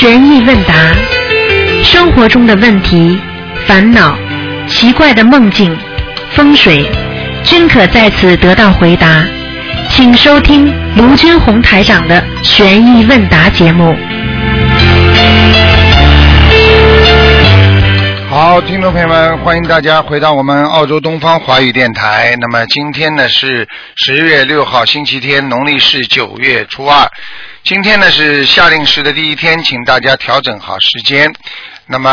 [0.00, 0.72] 悬疑问答，
[1.84, 3.20] 生活中的问题、
[3.66, 4.18] 烦恼、
[4.66, 5.78] 奇怪的梦境、
[6.30, 6.90] 风水，
[7.44, 9.22] 均可在此得到回答。
[9.90, 13.94] 请收听卢军红台长的悬疑问答节目。
[18.30, 22.34] 好，听众朋友们，欢迎大家回到我们澳洲东方华语电台。
[22.40, 27.06] 那么今天呢是十月六号，星期天，农历是九月初二。
[27.62, 31.30] 今天呢是夏令时的第一天，请大家调整好时间。
[31.86, 32.08] 那么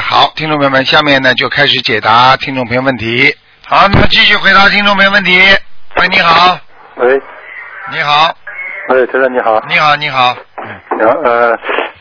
[0.00, 3.34] 好，听众朋友们，下面呢就开始解答听众朋友问题。
[3.66, 5.38] 好，那么继续回答听众朋友问题。
[5.96, 6.58] 喂，你好，
[6.96, 7.20] 喂，
[7.92, 8.34] 你好，
[8.88, 10.36] 喂，台长你好，你好，你好，
[10.98, 11.50] 然后呃，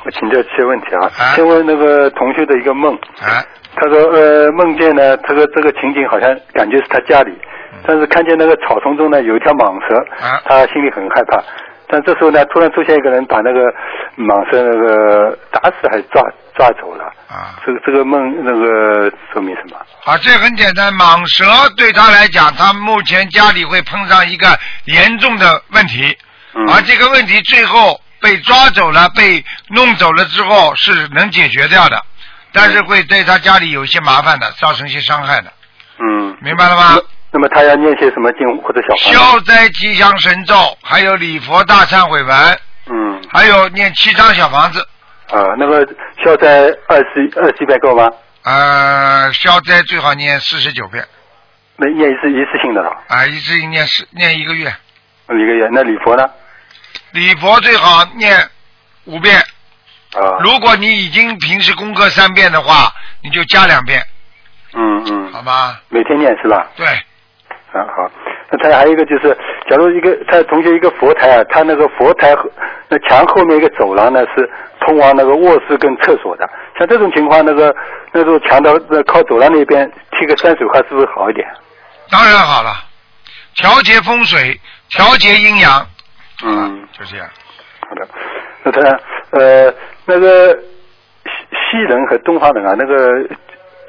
[0.04, 1.05] 我请教一些问题啊。
[1.18, 3.45] 啊先问那个同学的一个梦，啊，
[3.76, 7.32] 他说呃梦见呢，这个这个情景好像感觉是他家里，
[7.85, 11.41] 但是看见那个草丛中呢有一条蟒蛇，啊他心里很害怕。
[11.90, 13.73] 但这时候呢，突然出现一个人把那个
[14.18, 16.22] 蟒蛇那个打死还是抓
[16.55, 17.05] 抓走了。
[17.30, 17.60] 啊。
[17.66, 19.77] 这个这个梦那个说明什么？
[20.05, 21.46] 啊，这很简单，蟒蛇
[21.77, 24.48] 对他来讲，他目前家里会碰上一个
[24.85, 26.18] 严重的问题，
[26.54, 26.70] 嗯。
[26.70, 32.01] 而这个问题最后被抓走了、被弄走了之后是能解决掉的，
[32.51, 35.54] 但是会对他家里有一些麻烦的，造成一些伤害的，
[35.99, 36.98] 嗯，明白了吗
[37.38, 37.40] 那？
[37.40, 39.20] 么他要念些什么经或者小房子？
[39.20, 44.82] 消灾吉祥神咒，还有礼佛大忏悔文，嗯还有念七张小房子，
[45.29, 45.88] 啊，那个
[46.24, 48.10] 消灾二十二十一遍够吗？
[48.44, 51.05] 呃，消灾最好念四十九遍，
[51.76, 54.74] 那念一次一次性的了，啊，一次性念十念一个月，
[55.29, 55.70] 一个月。
[55.72, 56.27] 那礼佛呢？
[57.12, 58.49] 礼佛最好念
[59.05, 59.38] 五遍。
[60.16, 62.91] 啊，如果你已经平时功课三遍的话，
[63.22, 64.01] 你就加两遍，
[64.74, 65.79] 嗯嗯，好吧？
[65.90, 66.66] 每天念是吧？
[66.78, 66.88] 对，
[67.72, 68.12] 啊好。
[68.50, 69.35] 那他还有一个就是，
[69.69, 72.50] 假如一个他同学一个佛台啊，他那个佛台后
[72.88, 77.75] 那墙后面一个走廊呢是通往那个卧室跟厕所的，像这种情况，那个
[78.13, 81.45] 那种墙的靠走廊那边贴个山水画是不是好一点？
[82.09, 82.72] 当然好了，
[83.55, 84.57] 调节风水，
[84.89, 85.85] 调节阴阳，
[86.45, 87.28] 嗯，就这样。
[87.81, 88.07] 好的。
[88.63, 88.99] 那他
[89.31, 89.73] 呃
[90.05, 91.31] 那个西
[91.72, 93.28] 西人和东方人啊，那个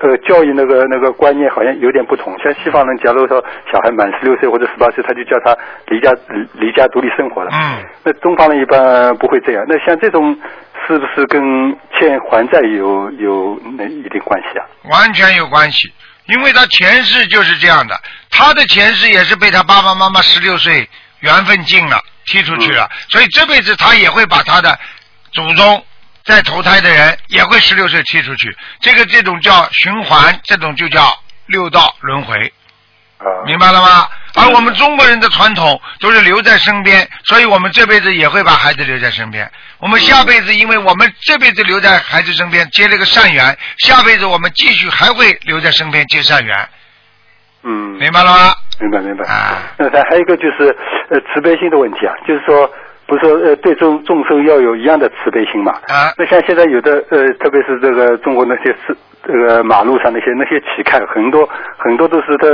[0.01, 2.37] 呃教育那个那个观念好像有点不同。
[2.43, 7.51] 像西方人，假如说小孩满十六岁或者十八岁，他就叫他离家离离家独立生活了。
[7.53, 9.65] 嗯，那东方人一般不会这样。
[9.69, 10.39] 那像这种
[10.87, 11.43] 是不是跟
[11.99, 14.65] 欠还债有有那一定关系啊？
[14.91, 15.93] 完全有关系，
[16.27, 17.99] 因为他前世就是这样的，
[18.31, 20.89] 他的前世也是被他爸爸妈妈十六岁
[21.21, 24.79] 缘分尽了踢出去了，所以这辈子他也会把他的
[25.33, 25.83] 祖宗
[26.29, 31.11] 在投胎的人也会十六岁踢出去，这个这种叫循环，这种就叫
[31.47, 32.53] 六道轮回。
[33.17, 34.07] 啊，明白了吗？
[34.37, 39.51] 而我们中国人的传统都是留在身边，所以我们这辈子也会把孩子留在身边。
[39.79, 46.69] 我们下辈子，因为我们这辈子留在孩子身边结了个善缘，下辈子我们继续还会留在身边结善缘，
[47.65, 48.55] 嗯，明白了吗？
[48.79, 49.25] 明白明白。
[49.27, 49.63] 啊，
[50.09, 50.77] 还有一个就是
[51.11, 52.71] 呃慈悲心的问题啊，就是说
[53.09, 55.73] 不是说呃对众众生要有一样的慈悲心嘛？
[55.89, 62.47] 啊那像现在有的呃，特别是这个中国那些是这个马路上那些那些乞丐，很多很多都是他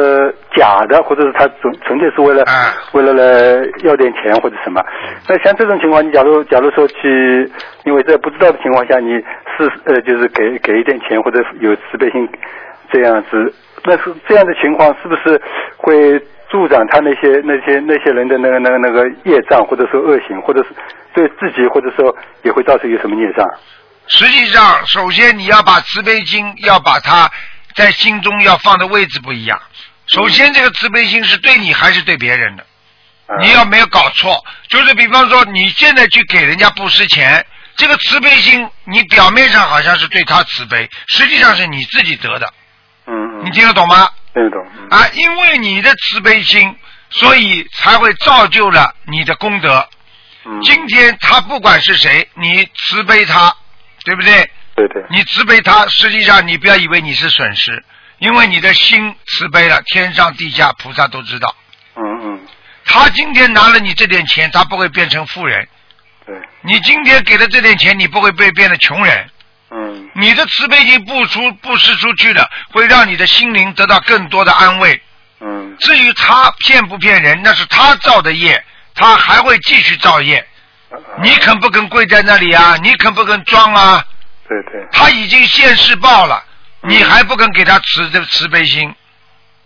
[0.56, 4.80] 假的，或者是他纯纯粹是为了、啊为了来要点钱或者什么。
[5.28, 7.50] 那像这种情况，你假如假如说去，
[7.84, 9.10] 因为在不知道的情况下，你
[9.58, 12.28] 是呃就是给给一点钱或者有慈悲心
[12.92, 13.52] 这样子，
[13.84, 15.40] 那是这样的情况是不是
[15.76, 16.20] 会
[16.54, 20.68] 助长他那些那些那些人的那个那个那个业障，或者说恶行，或者是
[21.12, 23.44] 对自己或者说也会造成有什么孽障？
[24.06, 27.28] 实际上，首先你要把慈悲心要把它
[27.74, 29.60] 在心中要放的位置不一样。
[30.06, 32.64] 首先，这个慈悲心是对你还是对别人的？
[33.26, 37.44] 啊你要没有搞错，就是比方说你现在去给人家布施钱，
[37.74, 42.46] 这个慈悲心，你表面上好像是对他慈悲，实际上是你自己得的，
[43.06, 44.06] 嗯嗯，你听得懂吗？
[44.34, 44.66] 听得懂？
[44.76, 46.76] 嗯啊，因为你的慈悲心，
[47.10, 49.88] 所以才会造就了你的功德。
[50.44, 53.56] 嗯，今天他不管是谁，你慈悲他，
[54.04, 54.50] 对不对？
[54.74, 57.84] 对对，你慈悲他，实际上你不要以为你是损失，
[58.18, 61.54] 因为你的心慈悲了，天上地下菩萨都知道。
[61.96, 62.40] 嗯嗯，
[62.84, 65.68] 他今天拿了你这点钱，他不会变成富人。
[66.26, 69.30] 对，你今天给了这点钱，你不会被变得穷人。
[69.70, 75.00] 嗯你的慈悲心布出布施出去了，会让你的心灵得到更多的安慰。
[75.40, 78.64] 嗯至于他骗不骗人，那是他造的业，
[78.94, 80.46] 他还会继续造业。
[81.20, 82.76] 你肯不肯跪在那里啊？
[82.80, 84.04] 你肯不肯装啊？
[84.48, 86.44] 对对，他已经现世报了，
[86.82, 88.94] 嗯你还不肯给他慈这个慈悲心，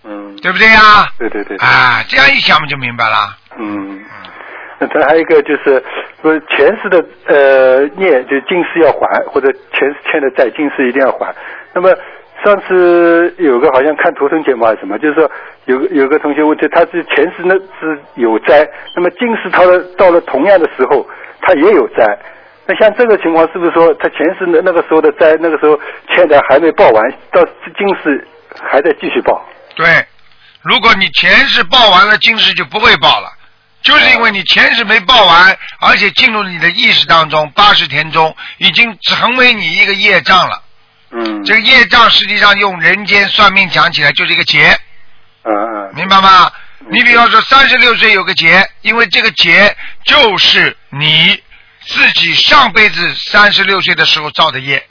[0.05, 1.07] 嗯，对不对呀？
[1.19, 3.37] 对对对，啊，这样一想不就明白了。
[3.59, 4.01] 嗯，
[4.81, 5.83] 那他还有一个就是
[6.23, 11.35] 说前世的呃孽，就今世要还，或者前世欠的债，今世一定要还。
[11.75, 11.91] 那么
[12.45, 15.29] 上次有个好像看图腾节目还是什么，就是说
[15.65, 18.65] 有有个同学问就，他是前世那是有灾，
[18.95, 21.05] 那么今世他的到了同样的时候，
[21.41, 22.05] 他也有灾。
[22.71, 25.79] 那像这个情况，是不是说他前世那那个时候的灾，那个时候
[26.15, 27.43] 欠的还没报完，到
[27.77, 28.25] 今世
[28.63, 29.43] 还在继续报？
[29.75, 29.87] 对，
[30.63, 33.27] 如果你前世报完了，今世就不会报了，
[33.83, 40.63] 就是因为你前世没报完，而且进入你的意识当中，八十天中已经成为你一个业障了。
[41.11, 44.79] 嗯，这个业障实际上用人间算命讲起来就是一个劫，
[45.45, 46.51] 嗯嗯明白吗？
[46.91, 51.43] 你比方说三十六岁有个劫，因为这个劫就是你
[51.87, 54.87] 自己上辈子三十六岁的时候造的业，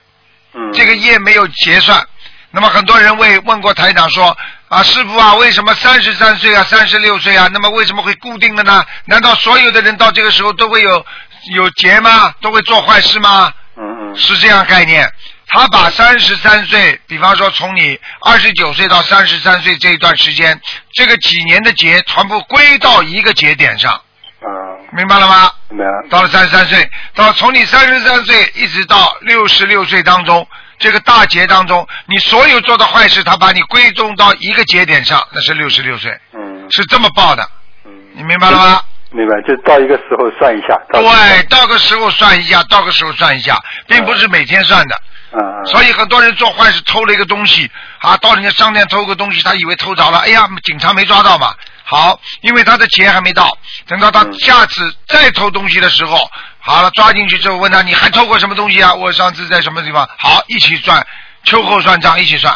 [0.54, 2.04] 嗯，这个业没有结算。
[2.50, 4.36] 那么很多人问问过台长说
[4.69, 8.86] 啊，师傅啊，为什么三十三岁啊，三十六岁啊，那么为什么会固定的呢？
[9.06, 11.06] 难道所有的人到这个时候都会有
[11.54, 12.34] 有劫吗？
[12.42, 13.52] 都会做坏事吗？
[13.78, 15.10] 嗯嗯是这样概念。
[15.50, 20.60] 他把三十三岁，比方说从你二十九岁到三十三岁这一段时间，
[20.94, 24.50] 这个几年的劫全部归到一个节点上，啊，
[24.92, 25.50] 明白了吗？
[25.69, 26.06] 明白了。
[26.10, 30.46] 到了三十三岁，到从你三十三岁一直到六十六岁当中，
[30.80, 37.50] 这个大劫当中，你所有做的坏事，他把你归宗到一个节点上，那是六十六岁，嗯是这么报的，
[37.86, 38.82] 嗯，你明白了吗？
[39.10, 40.78] 明白，就到一个时候算一下。
[40.92, 43.58] 到对，到个时候算一下，到个时候算一下，
[43.88, 44.96] 并不是每天算的。
[45.32, 47.70] 嗯嗯，所以很多人做坏事偷了一个东西
[48.00, 51.54] 啊，到人家商店偷个东西，他以为偷着了，哎呀，警察没抓到嘛。
[51.84, 53.58] 好，因为他的钱还没到，
[53.88, 56.18] 等到他嗯下次再偷东西的时候，
[56.68, 58.94] 好了，抓进去之后问他你还偷过什么东西啊？
[58.94, 60.06] 我上次在什么地方？
[60.18, 61.02] 好，一起算，
[61.44, 62.54] 秋后算账，一起算，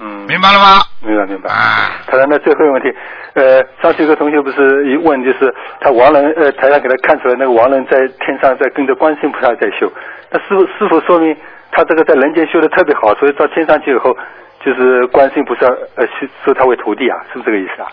[0.00, 0.82] 嗯，明白了吗？
[1.00, 1.48] 明白明白。
[1.48, 2.88] 啊他说，那最后一个问题，
[3.34, 9.90] 呃，上次有个同学不是一问，就是他亡人，呃，台上给他看出来那个亡人在天上在跟着观世音菩萨在修，
[10.30, 11.36] 那是不是否说明
[11.70, 14.10] 他这个在人间修的特别好，所以到天上去以后，
[14.64, 17.86] 就是观世音菩萨呃收收他为徒弟啊，是不是这个意思啊？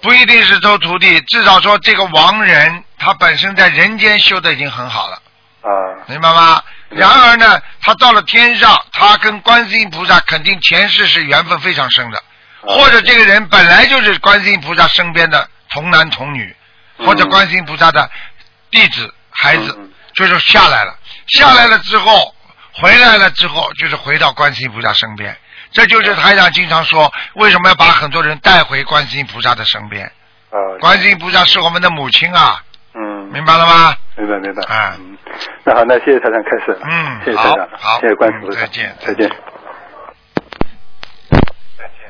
[0.00, 5.22] 不一定是收徒弟，至少说这个亡人他本身在人间修的已经很好了。
[5.62, 5.70] 啊，
[6.06, 6.62] 明白吗？
[6.90, 12.72] 然而呢，他到了天上，他跟观世音菩萨肯定前世是缘分非常深的，啊。
[12.74, 16.56] 或者这个人本来就是观世音菩萨身边的童男童女，
[16.98, 17.06] 嗯。
[17.06, 18.10] 或者观世音菩萨的
[18.70, 19.78] 弟子孩子
[20.14, 20.96] 就是下来了，
[21.28, 22.34] 下来了之后，
[22.72, 25.36] 回来了之后，就是回到观世音菩萨身边。
[25.70, 30.06] 这就是台长经常说，为什么要把很多人带回观世音菩萨的身边？
[30.50, 32.67] 啊，观世音菩萨是我们的母亲啊，嗯，
[33.32, 33.94] 明白了吗？
[34.16, 34.62] 明白明白。
[34.64, 35.16] 啊嗯，
[35.64, 36.78] 那好，那谢谢台长开始。
[36.82, 39.30] 嗯谢谢台长，好好谢谢观世音菩萨，嗯再见再见。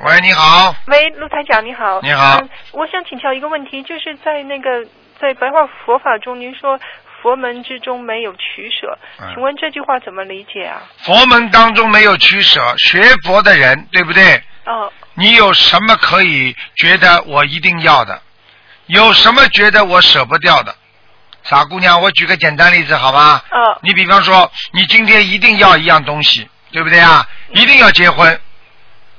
[0.04, 2.00] 喂，你好，喂，陆台长你好。
[2.02, 4.84] 你好嗯，我想请教一个问题，就是在那个
[5.20, 6.78] 在白话佛法中，您说
[7.20, 10.80] 佛门之中没有取舍，嗯请问这句话怎么理解啊？
[11.04, 14.40] 佛门当中没有取舍，学佛的人，对不对？
[14.66, 18.22] 哦，你有什么可以觉得我一定要的？
[18.86, 20.74] 有什么觉得我舍不掉的？
[21.48, 23.40] 傻姑娘，我举个简单例子好吗？
[23.50, 27.26] 哦，你比方说，你今天一定要一样东西，对不对啊？
[27.54, 28.38] 一定要结婚，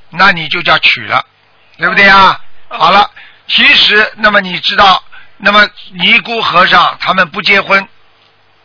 [0.10, 1.26] 那你就叫娶了，
[1.78, 2.40] 对不对啊？
[2.70, 3.10] 哦好了，
[3.48, 5.04] 其实那么你知道，
[5.38, 7.88] 那么尼姑和尚他们不结婚，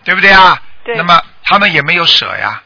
[0.05, 0.61] 对不对啊？
[0.85, 2.63] 对那么他们也没有舍呀。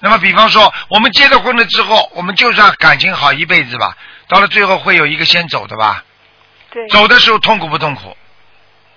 [0.00, 3.96] 那么比方说，我们结了婚了之后，我们就算感情好一辈子吧，
[4.28, 6.04] 到了最后会有一个先走的吧？
[6.70, 8.14] 对，走的时候痛苦不痛苦？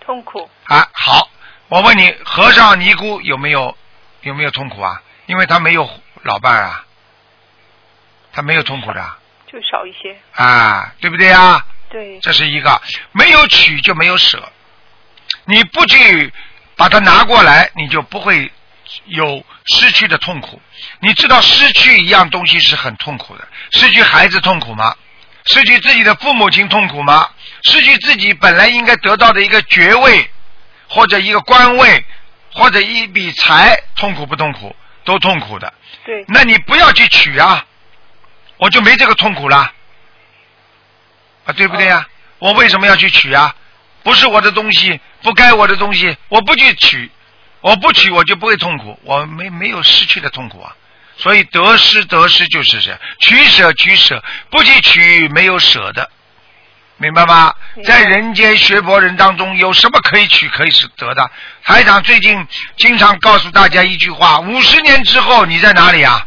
[0.05, 1.29] 痛苦，啊，好，
[1.67, 3.75] 我问你，和尚尼姑有没有
[4.21, 5.01] 有没有痛苦啊？
[5.25, 5.89] 因为他没有
[6.21, 6.85] 老伴啊，
[8.31, 10.15] 他没有痛苦的就少一些。
[10.33, 11.65] 啊，对不对啊？
[11.89, 12.79] 对，这是一个，
[13.13, 14.51] 没有取就没有舍，
[15.45, 16.31] 你不去
[16.75, 18.51] 把它拿过来，你就不会
[19.05, 20.61] 有失去的痛苦。
[20.99, 24.95] 你知道失去一样东西是很痛苦的，失去孩子痛苦吗？
[25.45, 27.29] 失去自己的父母亲痛苦吗？
[27.65, 30.29] 失去自己本来应该得到的一个爵位，
[30.87, 32.05] 或者一个官位，
[32.53, 34.75] 或者一笔财，痛苦不痛苦？
[35.03, 35.73] 都痛苦的。
[36.03, 37.65] 对，那你不要去取啊，
[38.57, 39.71] 我就没这个痛苦了，
[41.45, 42.07] 啊，对不对呀、
[42.39, 43.55] 我为什么要去取啊？
[44.03, 47.09] 不是我的东西，不该我的东西，我不去取，
[47.61, 50.75] 我不取我就不会痛苦，我没没有失去的痛苦啊。
[51.17, 56.11] 所以得失得失就是这样，取舍取舍，不去取没有舍的，
[56.97, 57.53] 明白吗？
[57.83, 61.29] 在人间学佛人当中，有什么可以取可以是得的？
[61.63, 62.47] 台长最近
[62.77, 66.25] 经常告诉大家一句话：五十年之后你在哪里啊？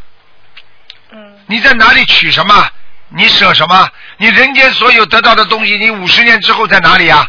[1.10, 2.70] 嗯，你在哪里取什么？
[3.08, 3.88] 你舍什么？
[4.18, 7.26] 你人间所有得到的东西，你五十年之后在哪里啊？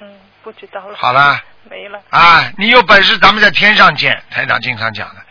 [0.00, 0.08] 嗯，
[0.42, 0.96] 不知道了。
[0.96, 1.38] 好了。
[1.70, 2.00] 没了。
[2.08, 5.22] 啊，你有本事咱们在天上见，台长经常讲的。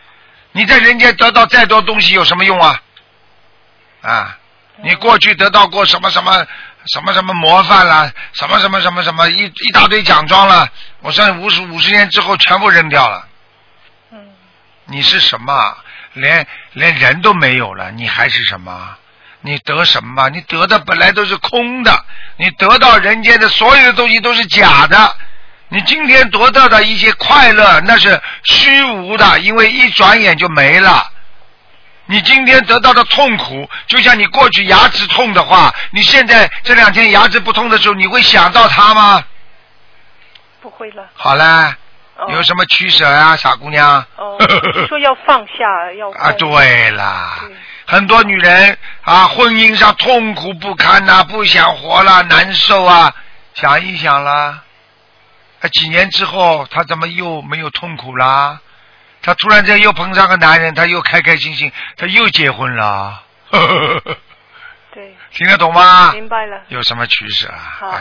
[0.52, 2.82] 你在人间得到再多东西有什么用啊？
[4.02, 4.38] 啊，
[4.84, 6.46] 你过去得到过什么什么
[6.86, 10.68] 什么什么模范啦，什么什么什么什么一一大堆奖状了，
[11.02, 13.28] 我算五十五十年之后全部扔掉了。
[14.12, 14.20] 嗯。
[14.86, 15.78] 你是什么？
[16.14, 18.98] 连连人都没有了，你还是什么？
[19.42, 20.30] 你得什么？
[20.30, 22.06] 你得的本来都是空的，
[22.38, 25.16] 你得到人间的所有的东西都是假的。
[25.70, 31.10] 你今天得到的一些快乐，那是虚无的，因为一转眼就没了。
[32.12, 39.24] 你今天得到的痛苦，就像你过去牙齿痛的话，你现在这两天牙齿不痛的时候，你会想到它吗？
[40.62, 41.06] 不会了。
[41.14, 41.74] 好了，
[42.28, 44.06] 有什么取舍啊，傻姑娘？
[44.18, 44.38] 哦，
[44.90, 47.46] 说要放下，要啊，对啦。
[47.88, 53.16] 很多女人啊，婚姻上痛苦不堪呐，不想活了，难受啊，
[53.54, 54.62] 想一想啦。
[55.62, 58.60] 啊，几年之后，她怎么又没有痛苦啦？
[59.22, 63.22] 她突然间又碰上个男人，他又开开心心，他又结婚了。
[64.94, 65.16] 对。
[65.32, 66.12] 听得懂吗？
[66.14, 66.62] 明白了。
[66.68, 67.78] 有什么取舍啊？
[67.80, 67.92] 好。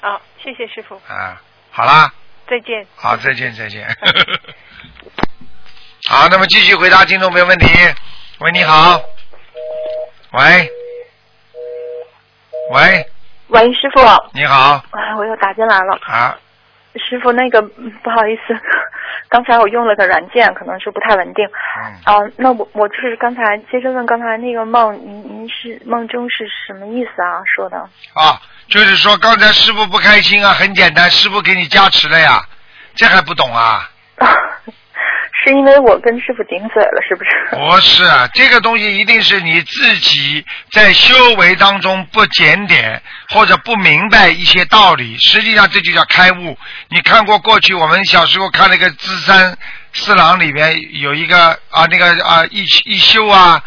[0.00, 1.00] 好，谢谢师傅。
[1.08, 1.40] 啊，
[1.70, 2.12] 好啦。
[2.48, 2.86] 再见。
[2.96, 3.86] 好，再见，再见。
[6.08, 7.68] 好，那么继续回答听众朋友问题。
[8.38, 9.00] 喂，你好。
[10.32, 10.70] 喂。
[12.72, 13.10] 喂。
[13.48, 14.00] 喂，师傅。
[14.32, 14.84] 你好。
[14.90, 15.98] 哎，我又打进来了。
[16.06, 16.36] 啊。
[16.96, 18.56] 师傅，那个不好意思，
[19.28, 21.44] 刚才我用了个软件，可能是不太稳定。
[21.46, 21.94] 嗯。
[22.04, 27.42] 啊，那我我就是刚才接着问刚才那个梦，您您是梦中是什么意思啊？
[27.56, 27.78] 说的。
[27.78, 32.40] 啊，就是说刚才师傅不开心啊，很简单，师傅给你加持了呀，
[32.94, 33.90] 这还不懂啊？
[35.44, 37.30] 是因为我跟师傅顶嘴了，是不是？
[37.54, 45.18] 不是啊， 这个东西一定是你自己在修为当中不检点，或者不明白一些道理。
[45.18, 46.56] 实际上这就叫开悟。
[46.88, 49.56] 你看过过去我们小时候看那个《资山
[49.92, 53.62] 四郎》里边有一个啊，那个啊一一休啊，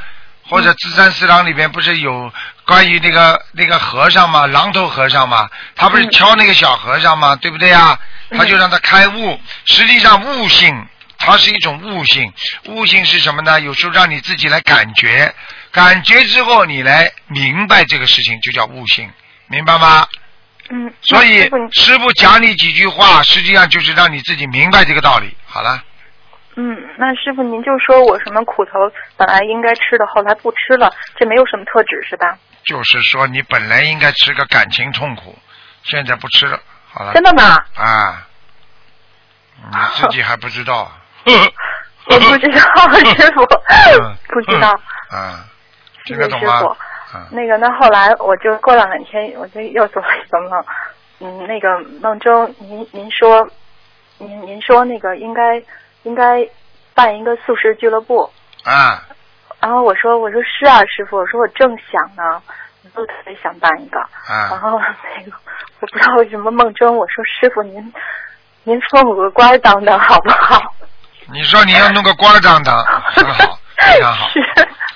[0.48, 2.32] 或者《资山四郎》里边不是有
[2.66, 8.00] 关于那个那个和尚嘛，狼头和尚嘛，他不是敲那个小和尚嘛，对不对啊？
[8.32, 9.40] 他就让他开悟。
[9.66, 10.88] 实际上悟性。
[11.18, 12.32] 它是一种悟性，
[12.68, 13.60] 悟性是什么呢？
[13.62, 15.34] 有时候让你自己来感觉，
[15.72, 19.10] 感觉之后你来明白这个事情，就叫悟性，
[19.48, 20.08] 明白吗？
[20.70, 20.94] 嗯。
[21.02, 25.36] 所以师傅讲你几句话，实际上就是让你自己明白这个道理。
[25.46, 25.84] 好了。
[26.56, 28.72] 嗯，那师傅您就说我什么苦头
[29.16, 32.38] 本来应该吃的，后来不吃了，这没有什么特指是吧？
[32.64, 35.38] 就是说你本来应该吃个感情痛苦，
[35.84, 36.60] 现在不吃了，
[36.92, 37.14] 好了。
[37.14, 37.64] 真的吗？
[37.76, 38.28] 啊，
[39.72, 40.92] 你自己还不知道。
[42.10, 42.60] 我不知道，
[43.16, 43.46] 师傅
[44.34, 44.74] 不知道。
[45.14, 45.36] 嗯，
[46.06, 46.76] 谢谢师傅。
[47.14, 47.26] 嗯。
[47.32, 50.64] 那个，那后来我就过了两天，我就又做了一个梦。
[51.20, 53.48] 嗯，那个梦中，您您说，
[54.18, 55.62] 您您说那个应该
[56.04, 56.48] 应该
[56.94, 58.30] 办一个素食俱乐部。
[58.64, 59.04] 啊。
[59.60, 62.42] 然后我说我说是啊，师傅，我说我正想呢，
[62.94, 64.00] 我特别想办一个。
[64.00, 64.50] 啊。
[64.52, 65.32] 然后那个
[65.80, 67.94] 我不知道为什么梦中我说师傅您
[68.64, 70.62] 您封我个官当当好不好？
[71.34, 72.78] 你说你要弄个官当当，
[73.16, 74.30] 很好，非常好，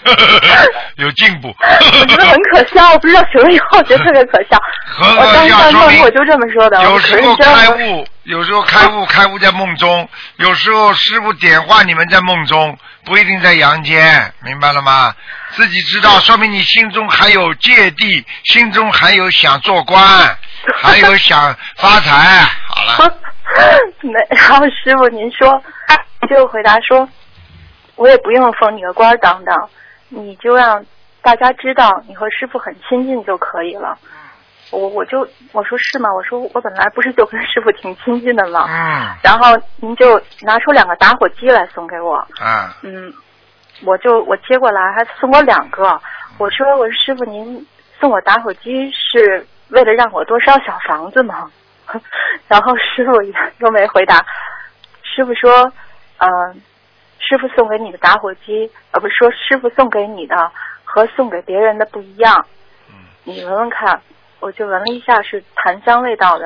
[0.95, 1.53] 有进步。
[1.59, 4.57] 我觉得很可笑，我不知道学了以后觉得特别可笑。
[5.01, 6.81] 我当时梦里我就这么说的。
[6.83, 10.05] 有时候开悟，有时候开悟，开悟在梦中；
[10.37, 15.13] 有时候师傅点化你们在梦中，不一定在阳间，明白了吗？
[15.51, 20.01] 自己知道，说明你心中还有芥蒂，心中还有想做官，
[20.81, 22.47] 还有想发财。
[22.69, 23.17] 好了。
[24.01, 25.61] 没，然后师傅您说。
[26.29, 27.09] 就回答说，
[27.97, 29.69] 我也不用封你个官当当，
[30.07, 30.85] 你就让
[31.21, 33.97] 大家知道你和师傅很亲近就可以了。
[34.69, 36.07] 我我就我说是吗？
[36.13, 38.65] 我说我本来不是就跟师傅挺亲近的吗？
[38.69, 39.09] 嗯。
[39.21, 42.25] 然后您就拿出两个打火机来送给我。
[42.39, 42.69] 嗯。
[42.83, 43.13] 嗯，
[43.83, 45.99] 我就我接过来还送我两个。
[46.37, 47.67] 我说我说师傅您
[47.99, 51.51] 送我打火机是为了让我多烧小房子吗？
[52.47, 53.11] 然后师傅
[53.59, 54.25] 又没回答。
[55.03, 55.71] 师傅说。
[56.23, 56.61] 嗯，
[57.17, 60.51] 师傅送给你的打火机，呃，不是说师傅送给你的
[60.83, 62.45] 和送给别人的不一样。
[62.89, 62.93] 嗯。
[63.23, 63.99] 你闻闻看，
[64.39, 66.45] 我就闻了一下，是檀香味道的，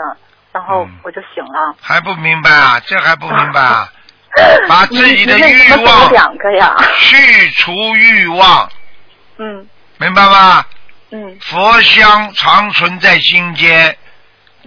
[0.53, 1.75] 然后我就醒了。
[1.81, 2.79] 还不明白啊？
[2.87, 3.89] 这还不明白啊？
[4.69, 6.73] 把自己的欲望两个呀？
[7.01, 8.69] 去除欲望。
[9.39, 9.67] 嗯。
[9.97, 10.63] 明白吗？
[11.11, 11.37] 嗯。
[11.41, 13.97] 佛香常存在心间。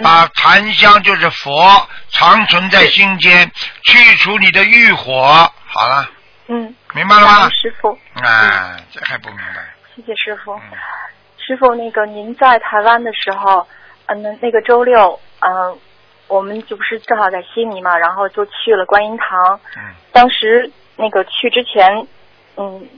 [0.02, 3.50] 把檀香就是佛长存在心间，
[3.84, 5.12] 去除你的欲火。
[5.66, 6.10] 好了。
[6.48, 6.74] 嗯。
[6.94, 7.50] 明白了吗？
[7.50, 7.90] 师傅。
[8.14, 9.74] 啊，这还不明白。
[9.94, 10.58] 谢谢师傅。
[11.36, 13.66] 师傅，那个您在台湾的时候，
[14.06, 15.78] 嗯，那个周六，嗯，
[16.26, 19.60] 我们就不是正好在悉尼嘛，然后就去了观音堂。
[19.76, 22.06] 嗯当时那个去之前，
[22.56, 22.88] 嗯，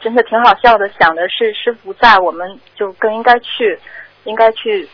[0.00, 3.78] 真的挺好笑的，想的是师傅在，我们就更应该去，
[4.24, 4.88] 应该去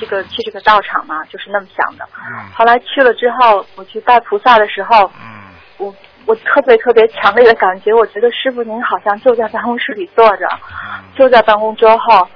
[0.00, 2.04] 这个去这个道场嘛，就是那么想的。
[2.16, 5.42] 嗯后来去了之后，我去拜菩萨的时候，嗯
[5.78, 5.94] 我
[6.26, 12.28] 我特别特别强烈的感觉，我觉得师傅您好像就在办公室里坐着，嗯就在办公桌后，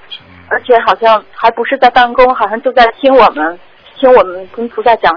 [0.49, 3.59] 而且好像还不是在办公，好像就在听我们
[3.97, 5.13] 听我们跟菩萨讲，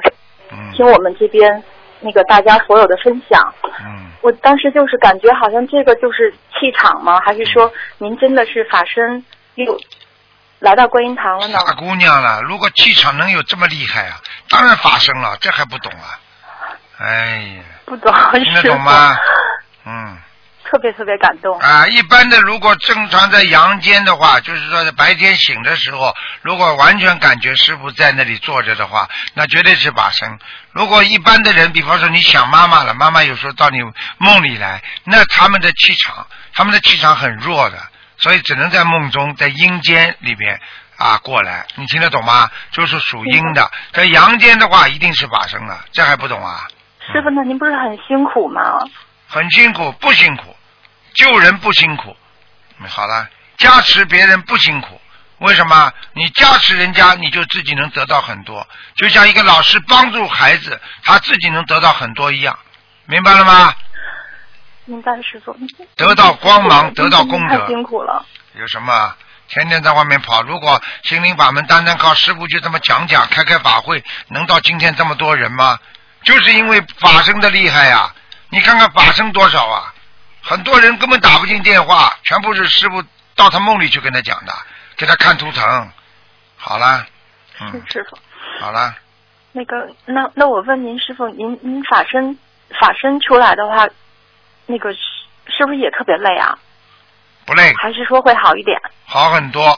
[0.51, 1.63] 嗯听我们这边
[1.99, 3.53] 那个大家所有的分享。
[3.79, 7.19] 嗯我当时就是感觉好像这个就是气场吗？
[7.21, 9.75] 还是说您真的是法身又
[10.61, 11.59] 来到观音堂了呢？
[11.65, 16.17] 傻姑娘了，如果气场能有这么厉害啊，当然发生了，这还不懂啊？
[16.99, 19.17] 哎呀，不懂，听得懂吗？
[19.85, 20.17] 嗯。
[20.63, 21.59] 特别特别感动。
[21.59, 30.39] 啊，一般的如果正常在阳间的话，就是说在白天醒的时候，如果完全感觉师傅在那里坐着的话，那绝对是把身。
[30.71, 33.79] 如果一般的人，比方说你想妈妈了，妈妈有时候到你
[34.17, 37.77] 梦里来，那他们的气场，他们的气场很弱的，
[38.21, 40.59] 所以只能在梦中，在阴间里边
[40.97, 41.65] 啊过来。
[41.75, 42.49] 你听得懂吗？
[42.71, 46.67] 就是属阴的，在阳间的话一定是法身了，这还不懂啊？
[47.11, 48.61] 师傅，那您不是很辛苦吗？
[49.27, 50.55] 很辛苦，不辛苦，
[51.15, 52.15] 救人不辛苦。
[52.79, 54.99] 嗯好了，加持别人不辛苦，
[55.39, 55.91] 为什么？
[56.13, 62.57] 你加持人家，你就自己能得到很多，就像一个老师帮助孩子，他自己能得到很多一样，
[63.05, 63.73] 明白了吗？
[64.85, 65.55] 明白，师傅。
[65.95, 68.25] 得到光芒，得到功德太，辛苦了。
[68.53, 69.15] 有什么？
[69.47, 75.77] 天天在外面跑，如果心灵法门单单靠师傅就这么讲讲、开开法会，能到今天这么多人吗？
[76.23, 78.13] 就是因为法身的厉害呀、
[78.49, 79.93] 你看看法身多少啊？
[80.41, 83.03] 很多人根本打不进电话，全部是师傅
[83.35, 84.53] 到他梦里去跟他讲的，
[84.95, 85.91] 给他看图腾。
[86.55, 87.05] 好了，
[87.59, 88.17] 嗯，师傅。
[88.59, 88.95] 好了，
[89.51, 92.37] 那个，那那我问您，师傅，您您法身
[92.79, 93.85] 法身出来的话，
[94.71, 94.99] 那个是
[95.47, 96.57] 是不是也特别累啊？
[97.45, 99.77] 不累，还是说会好一点，好很多。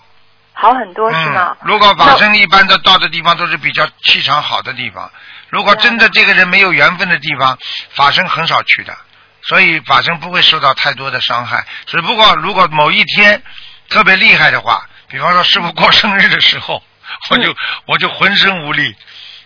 [0.55, 1.57] 好很多是吗？
[1.61, 5.11] 嗯，如果法身一般的到的地方都是比较气场好的地方，
[5.49, 7.57] 如果真的这个人没有缘分的地方，
[7.89, 8.95] 法身很少去的，
[9.41, 11.65] 所以法身不会受到太多的伤害。
[11.87, 13.41] 只不过如果某一天
[13.89, 16.83] 特别厉害的话，比方说师傅过生日的时候，
[17.31, 17.55] 我就
[17.87, 18.95] 我就浑身无力。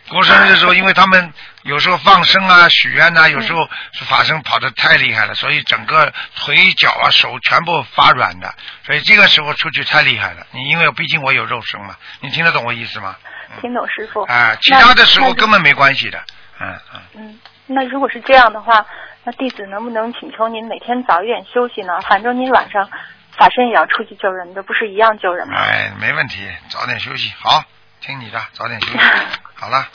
[0.10, 1.34] 过生日的时候，因为他们
[1.68, 8.54] 有时候放生啊、许愿呐、有时候是法身跑得太厉害了，所以整个腿脚啊、手全部发软的，
[8.86, 10.48] 所以这个时候出去太厉害了。
[10.52, 13.16] 你因为毕竟我有肉身嘛，你听得懂我意思吗？
[13.62, 14.22] 听懂师傅。
[14.24, 16.24] 啊，其他的时候根本没关系的。
[16.60, 18.86] 嗯嗯，嗯，那如果是这样的话，
[19.26, 22.00] 那弟子能不能请求您每天早一点休息呢？
[22.02, 22.90] 反正您晚上
[23.38, 25.60] 法身也要出去救人的，不是一样救人吗？
[25.60, 27.34] 哎，没问题，早点休息。
[27.40, 27.64] 好，
[28.00, 28.98] 听你的，早点休息。
[29.54, 29.88] 好了，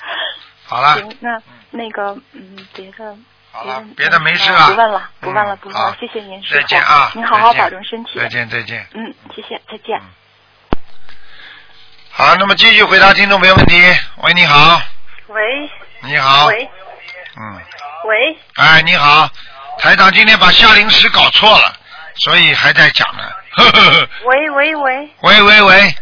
[0.66, 1.40] 好了，行，那
[1.72, 3.16] 那个嗯别的
[3.50, 8.18] 好了别的没事啊不问了不问了不问了谢谢您再见啊您好好保重身体。
[8.18, 8.86] 再见再见。
[8.94, 10.00] 嗯谢谢再见。
[12.10, 13.74] 好那么继续回答听众朋友问题。
[14.22, 14.80] 喂你好。
[15.28, 15.70] 喂。
[16.02, 16.46] 你好。
[16.46, 16.70] 喂。
[17.36, 17.60] 嗯。
[18.06, 18.38] 喂。
[18.56, 19.28] 哎你好。
[19.78, 21.74] 台长今天把夏令时搞错了
[22.16, 23.22] 所以还在讲呢。
[24.24, 25.10] 喂喂喂喂喂。
[25.22, 25.94] 喂喂喂。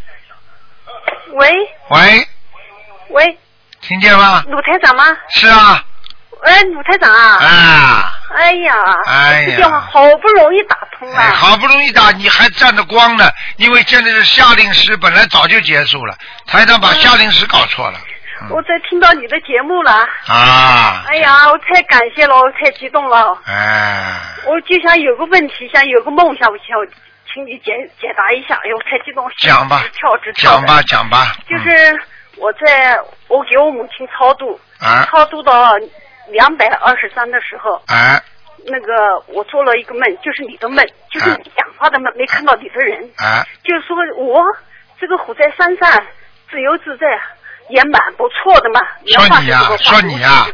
[1.35, 1.69] 喂。
[1.91, 2.29] 喂。
[3.11, 3.39] 喂。
[3.81, 4.43] 听见吗？
[4.47, 5.05] 鲁台长吗？
[5.35, 5.83] 是啊，
[6.45, 7.39] 哎，鲁台长啊！
[7.41, 8.75] 啊，哎呀，
[9.07, 11.35] 哎呀这电话好不容易打通哎，了。
[11.35, 16.15] 好不容易打，你还占着光呢，因为现在是夏令时，本来早就结束了，
[16.47, 17.99] 台长把夏令时搞错了。
[18.49, 19.93] 我在听到你的节目了，
[20.27, 23.37] 啊，哎呀，我太感谢了，我太激动了。
[23.45, 26.77] 哎，我就想有个问题，想有个梦想，我想
[27.33, 28.55] 请你解解答一下。
[28.65, 32.01] 哎呦，我太激动，讲吧直跳直跳的讲吧讲吧，就是
[32.41, 32.99] 我在
[33.29, 35.75] 我给我母亲超度，啊超度到
[36.29, 38.21] 两百二十三的时候，哎
[38.67, 44.43] 那个我做了一个梦，就是你的梦，就是啊你讲话的梦，没看到你的人，哎，就是说我
[44.99, 46.07] 这个虎在山上
[46.51, 47.07] 自由自在，
[47.69, 48.81] 也蛮不错的嘛。
[49.07, 50.47] 说你呀、说你呀、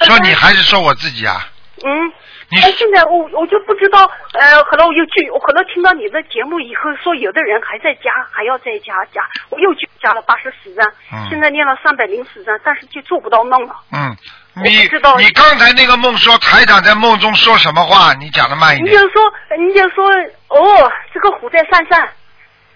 [0.00, 1.48] 说你还是说我自己啊？
[1.84, 2.12] 嗯。
[2.50, 13.74] 你哎，现在我我就不知道，呃，可能我又去，我可能听到你的节目以后，说有的人还在加，还要再加加，我又去加了八十四张，嗯现在念了三百零四张，但是就做不到梦了。
[13.92, 14.14] 嗯，
[14.62, 18.12] 你知道你刚才那个梦说台长在梦中说什么话？
[18.14, 19.08] 你讲的慢一点你就。
[19.14, 19.22] 说，
[19.56, 20.04] 你就说，
[20.48, 22.08] 哦，这个虎在山上，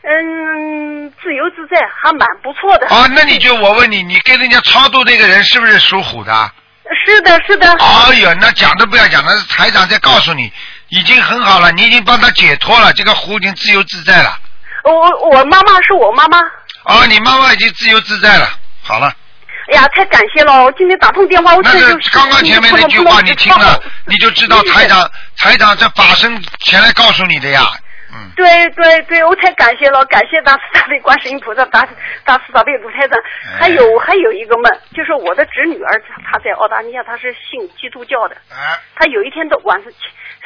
[0.02, 2.86] 嗯，自由自在，还蛮不错的。
[2.86, 6.32] 哦，那你就我问你，你跟人家超度那个人是不是属虎的？
[7.06, 7.70] 是的，是的。
[7.78, 10.52] 哎呀，那讲都不要讲，那是台长在告诉你，
[10.88, 14.38] 已经很好了，你已经帮他解脱了，这个湖已经自由自在了。
[14.84, 16.38] 我我妈妈是我妈妈，
[16.84, 18.48] 哦，你妈妈已经自由自在了。
[18.82, 19.12] 好了，
[19.72, 20.64] 哎呀，太感谢了！
[20.64, 27.70] 我今天打通电话，我那这就是刚刚前面那句话你听了，你就知道台长台长在法身前来告诉你的呀。
[28.10, 31.86] 嗯，对对对，我太感谢了，感谢大慈大悲观世音菩萨，大
[32.24, 33.18] 大慈大悲卢台长。
[33.18, 38.34] 哎还有还有一个梦，就是我的侄女儿，她她在澳大利亚，她是信基督教的。
[38.50, 40.00] 啊，她有一天的晚上前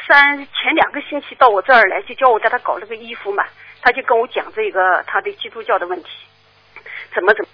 [0.05, 3.45] 三前两个星期到我这儿来，就叫我给她搞了个衣服嘛，
[3.81, 6.09] 她就跟我讲这个她的基督教的问题，
[7.15, 7.49] 怎么怎么。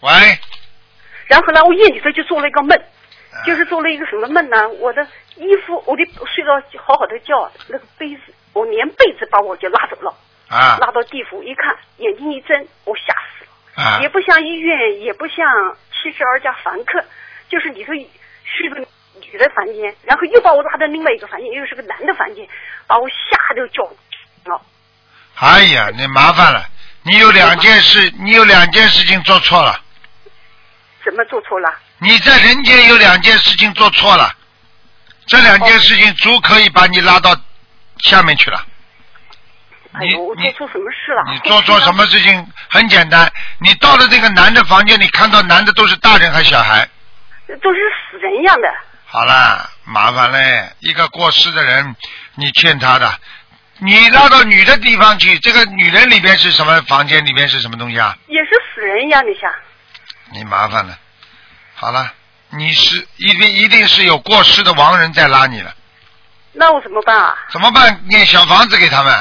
[0.00, 0.10] 喂，
[1.26, 2.82] 然后呢，我夜里头就做了一个梦，哎
[3.44, 4.68] 就是做了一个什么梦呢？
[4.80, 8.22] 我的衣服，我的睡到好好的觉，那个被子，
[8.52, 10.14] 我连被子把我就拉走了，
[10.48, 13.44] 啊拉到地府一看，眼睛一睁，我吓死
[13.80, 17.04] 了，啊也不像医院，也不像七十二家房客，
[17.48, 18.80] 就是里头是个
[19.20, 22.46] 女的房间，然后又把我拉到另外一个房间，又是个男的房间，
[22.86, 24.60] 把我吓得叫了。
[25.36, 26.64] 哎呀，你麻烦了，
[27.04, 29.80] 你有两件事，你有两件事情做错了，
[31.04, 31.72] 怎么做错了？
[31.98, 34.32] 你在人间有两件事情做错了，
[35.26, 37.36] 这两件事情足可以把你拉到
[37.98, 38.64] 下面去了。
[40.00, 41.32] 你哎呦，我做错什么事了？
[41.32, 42.46] 你做错什么事情？
[42.68, 43.30] 很简单，
[43.60, 46.88] 你到了这个男的房间你，看到男的都是大人还是小孩？
[47.62, 47.80] 都是
[48.10, 48.68] 死人一样的。
[49.06, 51.96] 好了，麻烦嘞，一个过世的人，
[52.34, 53.12] 你欠他的，
[53.78, 57.24] 你拉到女的地方去，这个女人里边是什么房间？
[57.24, 58.16] 里边是什么东西啊？
[58.28, 59.50] 也是死人一样的像。
[60.32, 60.96] 你麻烦了。
[61.80, 62.12] 好了，
[62.50, 65.72] 你是一定一定是有过世的亡人在拉你了，
[66.52, 67.38] 那我怎么办啊？
[67.52, 68.00] 怎么办？
[68.08, 69.14] 念小房子给他们，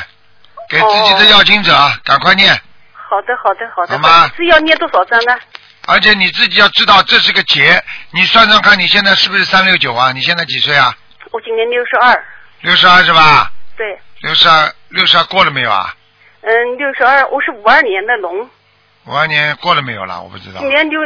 [0.68, 1.72] 给自己的要经者，
[2.04, 2.52] 赶快念。
[2.94, 3.94] 好的，好的，好的。
[3.94, 5.38] 好吗是要念多少章呢？
[5.86, 10.12] 而且你自己要知道这是个劫，你算算看，你现在是不是三六九啊？
[10.12, 10.98] 你现在几岁啊？
[11.32, 12.26] 我今年六十二。
[12.62, 13.52] 六十二是吧？
[13.78, 15.94] 对，六十二，六十二过了没有啊？
[16.42, 18.50] 嗯，六十二，我是五二年的龙，
[19.08, 20.22] 五二年过了没有了？
[20.22, 20.68] 我不知道今。
[20.68, 21.00] 年六，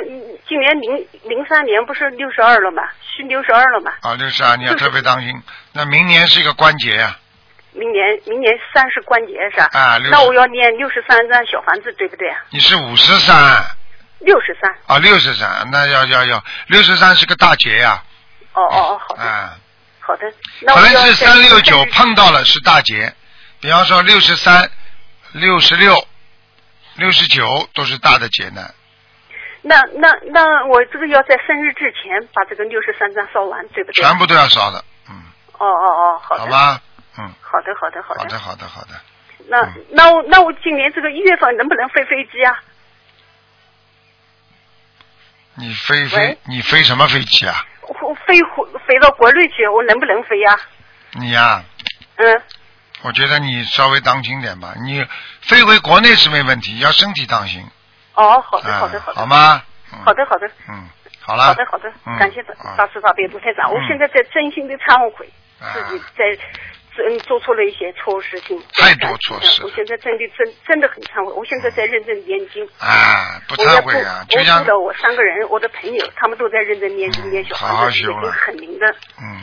[0.47, 2.83] 今年零零三年不是六十二了吗？
[3.15, 3.93] 是六十二了吗？
[4.01, 5.41] 啊，六十二，你要特别当心。
[5.73, 7.15] 那明年是一个关节呀、
[7.73, 9.69] 明年明年三是关节是吧？
[9.71, 12.39] 啊60那我要念六十三张小房子，对不对啊？
[12.49, 13.63] 你是五十三
[14.19, 14.71] 六十三。
[14.87, 18.03] 啊，六十三，那要要要，六十三是个大节呀、
[18.53, 19.55] 哦哦哦，好的啊。
[19.99, 20.33] 好的。
[20.61, 23.13] 那我凡是要再三六九碰到了是大节，
[23.59, 24.69] 比方说六十三、
[25.33, 25.95] 六十六、
[26.95, 28.73] 六十九都是大的劫难。
[29.61, 34.03] 那那那我这个要在生日之前把这个六十三张烧完，对不对？
[34.03, 35.15] 全部都要烧的，嗯，
[35.59, 36.41] 哦哦哦，好的。
[36.41, 36.81] 好吧，
[37.17, 38.19] 嗯，好的，好的，好的。
[38.19, 38.89] 好的，好的，好的。
[39.47, 42.59] 那嗯那我那我今年这个一月份能不能飞飞机啊？
[45.55, 47.65] 你飞飞，你飞什么飞机啊？
[48.01, 50.57] 我飞回飞到国内去，我能不能飞呀、
[51.19, 51.63] 你呀、
[52.15, 52.41] 嗯，
[53.03, 54.73] 我觉得你稍微当心点吧。
[54.83, 55.05] 你
[55.41, 57.63] 飞回国内是没问题，要身体当心。
[58.13, 59.25] 哦，好的，啊好的，好的，好？
[59.25, 59.61] 吗？
[59.93, 60.87] 嗯好的，好的，嗯，
[61.19, 61.43] 好了。
[61.45, 66.23] 好的，好的嗯，感谢大好大慈大悲卢台长，我嗯现在在真心的忏悔啊自己在。
[67.07, 72.67] 嗯，做错了一些错事情，太多错事了我现在真的真真的很忏悔，我现在在认真念经。
[72.79, 78.85] 啊，不忏悔啊，就像我三个人，我的朋友，他们都在认真念经嗯念小好好房子，已经修了很灵的。
[79.21, 79.39] 嗯，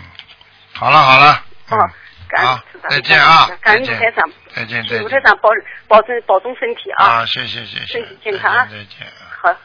[0.74, 1.90] 好了好了，嗯哦，
[2.28, 5.48] 感好恩菩萨再见啊感恩台长，再见请再见卢台长保
[5.88, 7.04] 保重保重身体啊。
[7.04, 9.06] 啊，谢谢谢谢，身体健康啊再见再见。
[9.42, 9.56] 好，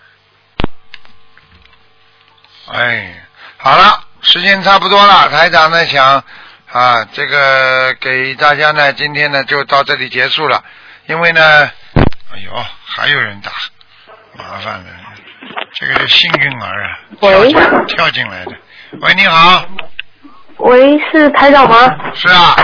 [2.74, 3.26] 哎，
[3.58, 6.24] 好了，时间差不多了，台长呢想
[6.72, 10.64] 啊，这个给大家呢，今天呢就到这里结束了，
[11.08, 11.42] 因为呢，
[12.32, 13.52] 哎呦，还有人打，
[14.38, 14.90] 麻烦了，
[15.76, 18.52] 这个是幸运儿啊，跳跳进来的，
[19.02, 19.66] 喂，你好，
[20.58, 21.96] 喂，是台长吗？
[22.14, 22.56] 是啊，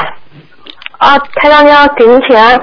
[1.00, 2.60] 啊，台长你好，给您请安。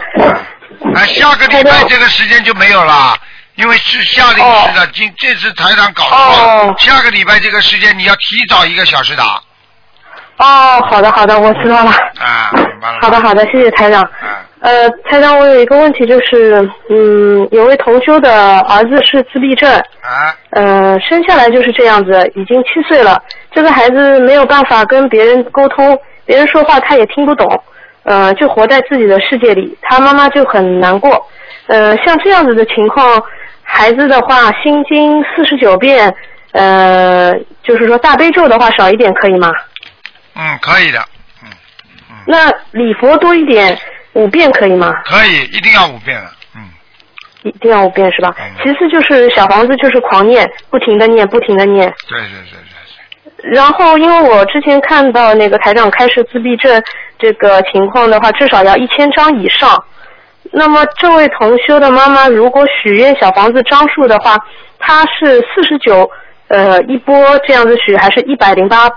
[0.95, 3.15] 哎，下个礼拜这个时间就没有了。
[3.57, 6.69] 因为是夏令时的，今这次台长搞错了。
[6.69, 9.41] 哦下个礼拜这个时间你要提早一个小时打
[10.37, 11.91] 哦，好的好的，我知道了。
[12.19, 12.99] 啊，明白了。
[13.01, 14.03] 好的好的，谢谢台长。
[14.03, 23.23] 啊，呃，台长，我有一个问题，就是，嗯，有位同修的儿子是自闭症，啊，呃，生下来就是这样子，已经七岁了。
[23.53, 27.63] 这个孩子没有办法跟别人沟通，别人说话他也听不懂，
[28.05, 29.77] 呃，就活在自己的世界里。
[29.83, 31.29] 他妈妈就很难过。
[31.67, 33.23] 呃，像这样子的情况，
[33.63, 36.15] 孩子的话，心经四十九遍，
[36.53, 39.53] 呃，就是说大悲咒的话少一点可以吗？
[40.37, 40.99] 嗯，可以的，
[41.43, 41.51] 嗯，
[42.27, 43.77] 那礼佛多一点，
[44.15, 44.91] 五遍可以吗？
[45.05, 46.36] 可以，一定要五遍了，嗯，
[47.49, 48.45] 一定要五遍是吧嗯？
[48.63, 51.93] 其次就是小房子就是狂念，不停的念，不停的念。
[52.09, 56.83] 对对对对然后，因为我之前看到那个台长开设自闭症
[57.19, 59.83] 这个情况的话，至少要一千张以上。
[60.53, 64.37] 那么这位同修的妈妈，如果许愿小房子张数的话，
[64.79, 66.11] 她是四十九
[66.49, 67.15] 呃一波
[67.47, 68.89] 这样子许，还是一百零八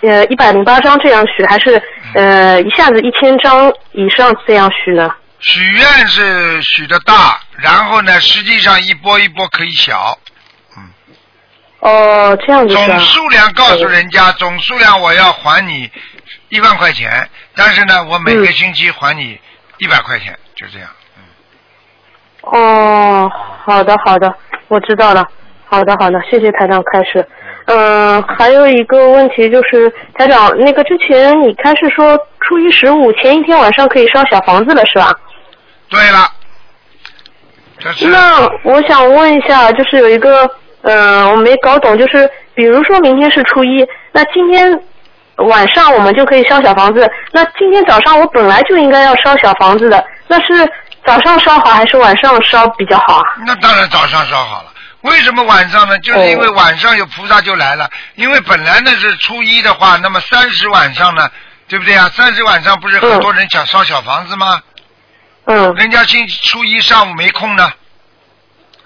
[0.00, 1.80] 呃一百零八张这样许，还是
[2.14, 5.10] 呃一下子一千张以上这样许呢？
[5.42, 10.16] 许愿是许的大，然后呢，实际上一波一波可以小。
[10.76, 10.88] 嗯
[11.80, 15.90] 哦，这样子总数量告诉人家，总数量我要还你
[16.48, 19.38] 一万块钱，但是呢，我每个星期还你
[19.78, 20.88] 一百块钱，就这样。
[21.16, 21.22] 嗯
[22.42, 23.30] 哦，
[23.64, 24.32] 好的好的，
[24.68, 25.26] 我知道了。
[25.64, 27.26] 好的好的，谢谢台长开始。
[27.66, 35.12] 嗯、还有一个问题就是，台长，那个之前你开始说初一十五前一天晚上可以烧小房子了是吧？
[35.92, 36.28] 对了，
[37.78, 40.50] 这是那我想问一下，就是有一个，
[40.82, 44.80] 嗯、我没搞懂，就是比如说明天是初一，那今天
[45.36, 50.66] 晚上我们就可以烧小房子，那今天早上我本来就应该要烧小房子的，那是
[51.04, 53.22] 早上烧好还是晚上烧比较好啊？
[53.46, 54.72] 那当然早上烧好了。
[55.02, 55.98] 为什么晚上呢？
[55.98, 57.90] 就是因为晚上有菩萨就来了。
[58.14, 61.28] 因为本来呢是初一的话，那么三十晚上呢，
[61.66, 62.08] 对不对啊？
[62.14, 64.60] 三十晚上不是很多人想烧小房子吗？
[65.46, 65.74] 嗯。
[65.74, 67.72] 人家星期初一上午没空呢。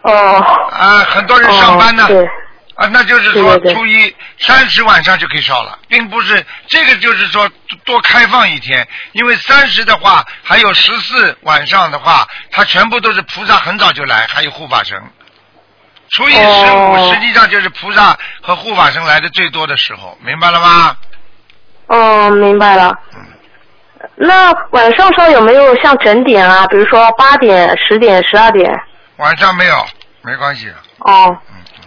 [0.03, 0.39] 哦。
[0.73, 2.05] 啊，很多人上班呢。
[2.05, 2.29] 哦对。
[2.77, 7.51] 啊，那就是说初一三十晚上就可以烧了，并不是这个，就是说
[7.87, 15.03] 多开放一天，因为三十的话还有十四晚上的话，它全部都是菩萨很早就来，还有护法神。
[16.11, 20.97] 初一十五哦实际上就是菩萨和护法神来的最多的时候，明白了吗？
[21.87, 22.95] 哦，明白了。
[24.15, 26.67] 那晚上上有没有像整点啊？
[26.69, 28.73] 比如说八点、十点、十二点？
[29.17, 29.75] 晚上没有，
[30.23, 30.71] 没关系。
[31.01, 31.37] 哦，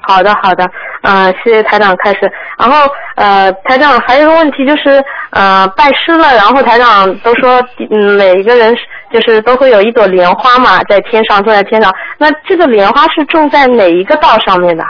[0.01, 0.69] 好的好的，
[1.03, 2.31] 嗯、谢谢台长开始。
[2.57, 8.75] 然后呃，台长还有一个问题就是，呃，拜师了，然后台长都说，嗯，每一个人
[9.11, 11.93] 就是都会有一朵莲花嘛，在天上坐在天上。
[12.17, 14.83] 那这个莲花是种在哪一个道上面的？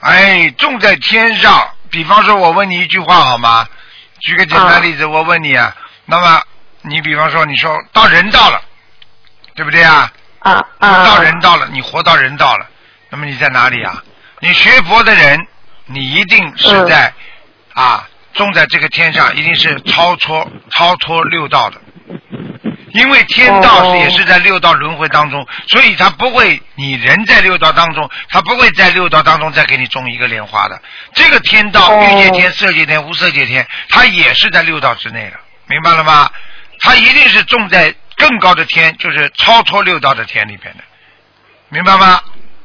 [0.00, 1.52] 哎，种在天上。
[1.90, 3.66] 比方说，我问你一句话好吗？
[4.20, 5.74] 举个简单例子，我问你啊，
[6.06, 6.40] 那么
[6.82, 8.62] 你比方说，你说到人道了，
[9.54, 10.10] 对不对啊？
[10.40, 11.04] 啊啊！
[11.04, 12.66] 到人道了，你活到人道了，
[13.10, 14.02] 那么你在哪里啊？
[14.40, 15.46] 你学佛的人，
[15.84, 17.12] 你一定是在、
[17.74, 21.78] 啊，种在这个天上，一定是超脱超脱六道的。
[22.92, 30.80] 因为天道是哦也是在六道轮回当中，所以他不会，你人在六道当中，他不会在六道当中再给你种一个莲花的。
[31.12, 36.30] 这个天道，哦欲界天、色界天、无色界天，它也是在六道之内的，明白了吗？
[36.80, 40.82] 它一定是种在更高的天，就是超脱六道的天里边的，
[41.68, 42.20] 明白吗？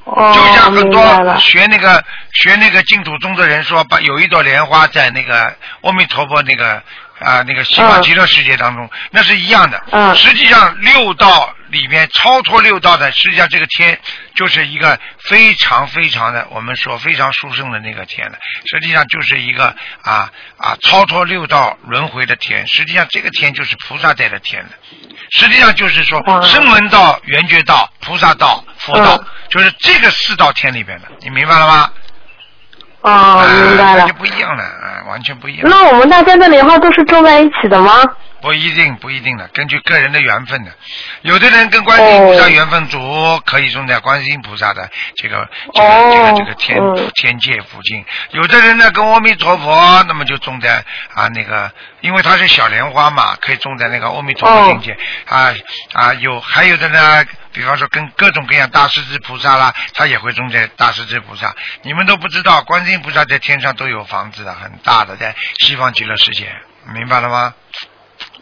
[0.05, 1.39] 哦，就像很多。
[1.39, 6.81] 学那个学那个净土宗的人说，把有一朵莲花在那个阿弥陀佛那个
[7.19, 9.81] 啊、那个西方嗯极乐世界当中，那是一样的。
[9.91, 13.99] 嗯实际上六道里面超脱六道的，实际上这个天
[14.33, 18.37] 就是一个非常非常的我们说非常殊胜的那个天了。
[18.65, 22.65] 实际上就是一个啊啊超脱六道轮回的天。
[22.65, 24.69] 实际上这个天就是菩萨在的天了。
[25.31, 31.91] 实际上就是说哇声闻道、缘觉道、菩萨道、佛道，嗯就是这个四道天里边的，你明白了吗？
[33.05, 34.13] 哦，明白了就。
[34.15, 35.69] 不一样了，啊，完全不一样。
[35.69, 37.91] 那我们大家的莲花都是种在一起的吗？
[38.41, 40.71] 不一定，不一定的，根据个人的缘分的。
[41.21, 48.05] 有的人跟观世音菩萨缘分足，可以种在观世音菩萨的这个这个、哦这个这个天、嗯天界附近。
[48.31, 55.53] 有的人呢跟阿弥陀佛，那么就种在啊那个，因为它是小莲花嘛，可以种在那个阿弥陀佛境界、啊
[55.93, 61.55] 啊有还有的呢，比方说跟各种各样大势至菩萨啦，他也会种在大势至菩萨。
[61.83, 66.53] 你们都不知道，观世音菩萨在天上都有房子的，很大的，在西方极乐世界，
[66.93, 67.53] 明白了吗？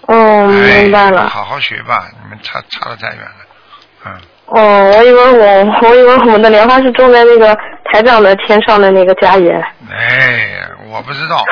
[0.07, 1.11] 哦，明白哎。
[1.11, 1.29] 了。
[1.29, 3.31] 好好学吧，你们差差的太远了。
[4.05, 7.55] 嗯，哦，我以为我我以为我们的莲花是种在那个
[7.91, 9.61] 台长的天上的那个家园。
[9.91, 11.45] 哎，我不知道，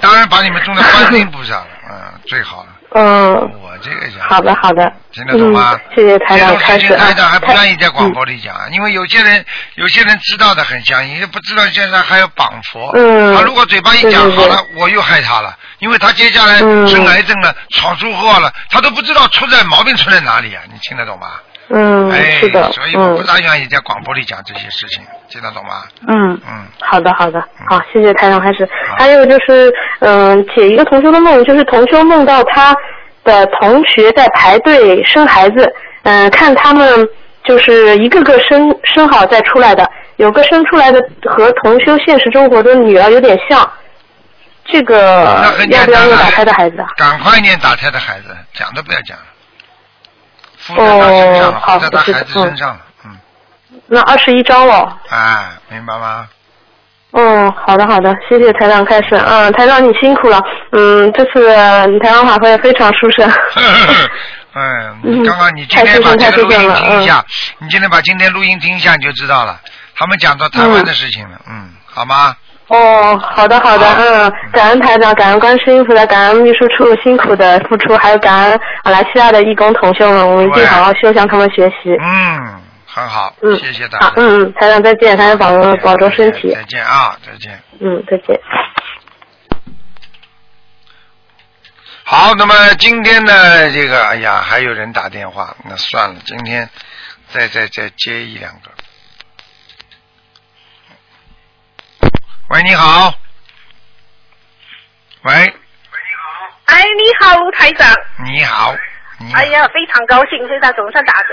[0.00, 2.75] 当然把你们种在观世音菩萨了，嗯，最好了。
[2.94, 4.90] 嗯，我这个讲，好的好的。
[5.12, 5.72] 听得懂吗？
[5.74, 7.04] 嗯，谢谢台长这种开始啊。
[7.04, 9.44] 台长还不愿意在广播里讲啊，因为有些人
[9.74, 12.90] 有些人知道的很相信，不知道现在还要绑佛。
[12.94, 20.62] 嗯他如果嘴巴一讲好了，我又害他了，因为他接下来嗯生癌症了，闯出祸了，他都不知道出在毛病出在哪里啊！
[20.72, 21.32] 你听得懂吗？
[21.68, 25.82] 嗯，哎，是的，所以我不嗯大愿意在广播里讲这些事情，听得懂吗？
[26.06, 26.40] 嗯。
[26.48, 28.68] 嗯，好的，好的，好，谢谢台长开始。
[28.96, 32.74] 还有就是，嗯，解一个同修的梦，就是同修梦到他
[33.24, 35.74] 的同学在排队生孩子，
[36.04, 37.06] 嗯，看他们
[37.44, 39.84] 就是一个个生生好再出来的，
[40.16, 43.68] 有个生出来的和同修现实生活的女儿有点像，
[44.66, 46.86] 这个要不要用打胎的孩子啊？
[46.96, 49.24] 赶快念打胎的孩子，讲都不要讲了。
[50.74, 53.18] 附在他身上了，哦好附在他孩子身上了，嗯，
[53.86, 54.98] 那二十一张了。
[55.08, 56.28] 哎，明白吗？
[57.12, 59.14] 嗯，好的好的，谢谢台长开始。
[59.14, 60.38] 嗯，台长你辛苦了。
[60.72, 61.46] 嗯，这次
[62.00, 63.22] 台长法会非常舒适。
[64.54, 67.24] 嗯，嗯刚刚你今天把舒服这个录音听一下，
[67.58, 69.58] 你今天把今天录音听一下，你就知道了。
[69.94, 72.36] 他们讲到台湾的事情了，嗯，好吗？
[72.68, 81.96] 哦，好的好的，嗯，感恩台长，感恩观世音菩萨，感恩秘书处辛苦的付出，还有感恩马来西亚的义工同学们，我们一定对好好修，向他们学习。
[82.00, 87.56] 嗯，很好，嗯，谢谢大家，，好嗯嗯，台长再见，台长保重保重身体再，见啊，再见。
[87.78, 88.40] 嗯，再见。
[92.02, 96.68] 好，那么今天呢，这个哎呀，还有人打电话，那算了，今天
[97.30, 98.70] 再再再接一两个。
[102.48, 103.12] 喂，你好。
[105.22, 107.92] 喂，喂，你好哎，你好，卢台长。
[108.24, 108.72] 你好。
[109.18, 111.30] 你好哎呀，非常高兴，现在总算打针。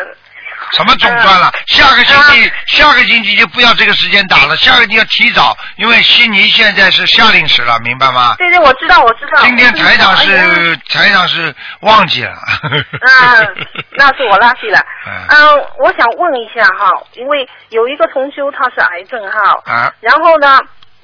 [0.71, 1.51] 什么总算了？
[1.67, 8.33] 下个星期，下个星期就不要这个时间打了，下个星期要提早，因为悉尼现在是夏令时了，明白吗？
[8.39, 9.41] 对对，我知道，我知道。
[9.43, 12.33] 今天台长是台长是忘记了。
[12.63, 13.65] 嗯，
[13.97, 14.83] 那是我垃圾了。
[15.05, 20.59] 嗯嗯，我想问一下哈，因为有一个同修他是癌症哈，啊，然后呢，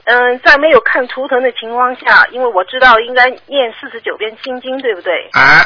[0.06, 5.30] 嗯，在没有看图腾的情况下，因为我知道应该念四十九遍心经，对不对？
[5.34, 5.66] 哎，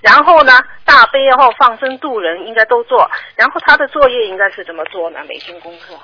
[0.00, 0.52] 然后呢，
[0.84, 5.20] 大悲然后放生度人应该都做，然后他的作业应该是怎么做呢？
[5.28, 5.98] 每天功课。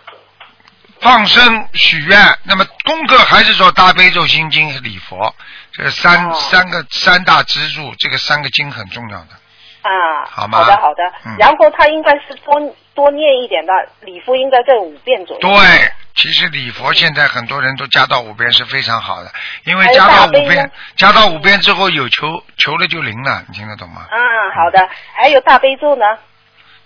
[1.01, 5.35] 放生许愿，那么功课还是说大悲咒、心经、礼佛，
[5.73, 9.29] 这三、哦三个三大支柱，这个三个经很重要的。
[9.81, 12.61] 啊，好吗好的好的，嗯然后他应该是多
[12.95, 15.49] 多念一点的，礼佛应该在五遍左右。
[15.49, 15.57] 对，
[16.21, 19.33] 其实礼佛现在很多人都加到五遍是非常好的，
[19.65, 22.27] 因为加到五遍，加到五遍之后有求
[22.59, 24.07] 求了就灵了，你听得懂吗？
[24.11, 24.21] 嗯，
[24.55, 26.05] 好的，还有大悲咒呢？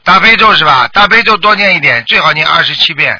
[0.04, 0.86] 大悲咒是吧？
[0.92, 3.12] 大悲咒多念一点，最好念二十七遍。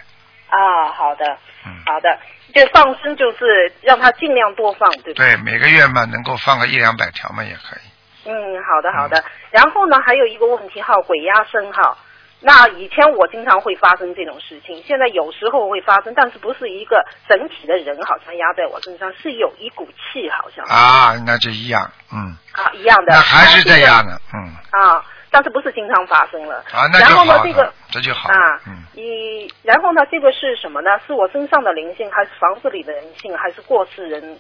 [0.50, 1.26] 啊，好的，
[1.66, 2.16] 嗯，好的，
[2.54, 5.24] 就放生就是让他尽量多放，对吧？
[5.24, 8.30] 对，每个月嘛能够放个一两百条嘛也可以。
[8.30, 9.24] 嗯，好的好的。
[9.50, 11.98] 然后呢，还有一个问题哈，鬼压身哈。
[12.46, 23.12] 那以前我经常会发生这种事情，现在有时候会发生，但是不是一个整体的人好像压在我身上，是有一股气好像啊，那就一样，嗯，啊一样的。
[23.14, 26.56] 那还是这样的的，嗯，啊，但是不是经常发生了。
[26.70, 28.84] 啊，那然后呢，这个这就好了，啊，嗯。
[28.92, 30.90] 你然后呢，这个是什么呢？
[31.06, 34.38] 是我身上的灵性，还是房子里的灵性，还是过世人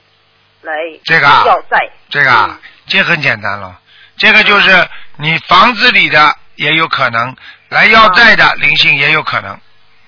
[0.60, 1.90] 来这个啊要债？
[2.10, 3.80] 这个啊，这很简单了，
[4.18, 4.70] 这个就是
[5.16, 7.34] 你房子里的也有可能，
[7.74, 9.52] 来要债的灵性也有可能。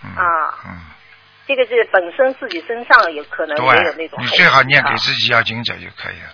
[0.04, 0.78] 嗯、啊，嗯，
[1.46, 4.22] 这个是本身自己身上有可能也有那对，种。
[4.22, 6.30] 你最好念给自己要经者就可以了。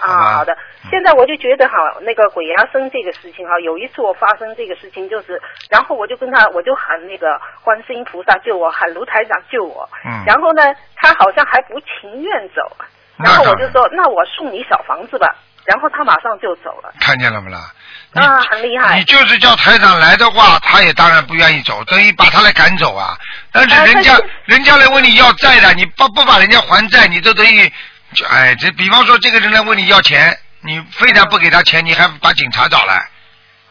[0.00, 0.52] 啊，好的
[0.84, 0.90] 嗯。
[0.90, 9.88] 现在我就觉得哈，那个鬼压身这个事情哈，有一次我发生这个事情，就是，然后我就跟他，我就喊那个观世音菩萨救我，喊卢台长救我。
[10.04, 10.62] 嗯然后呢，
[10.94, 12.76] 他好像还不情愿走，
[13.16, 15.34] 然后我就说，那我送你小房子吧。
[15.64, 16.92] 然后他马上就走了。
[17.00, 17.58] 看见了没啦？
[18.16, 19.04] 你啊，很厉害你。
[19.04, 23.16] 就是叫台长来的话，他也当然不愿意走，等于把他来赶走啊。
[23.52, 27.72] 但是啊人家、人家来问你要债的，你不不把人家还债，你都等于，
[28.14, 32.94] 就哎，这比方说这个人来问你要钱，你非但不给他钱，你还把警察找来，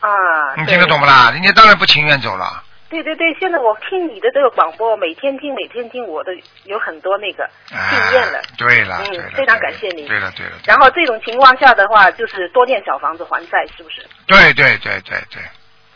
[0.01, 0.09] 啊，
[0.57, 1.31] 你听得懂不啦？
[1.31, 2.61] 人家当然不情愿走了。
[2.89, 6.31] 对对对，现在我听你的这个广播，每天听每天听，我的
[6.65, 7.43] 有很多那个
[7.73, 8.41] 哎经验了。
[8.57, 10.07] 对了，嗯了，非常感谢你。
[10.07, 14.05] 对了，对了，然后这种情况下的话，就是多建小房子还债，是不是？
[14.27, 15.41] 对对对对对，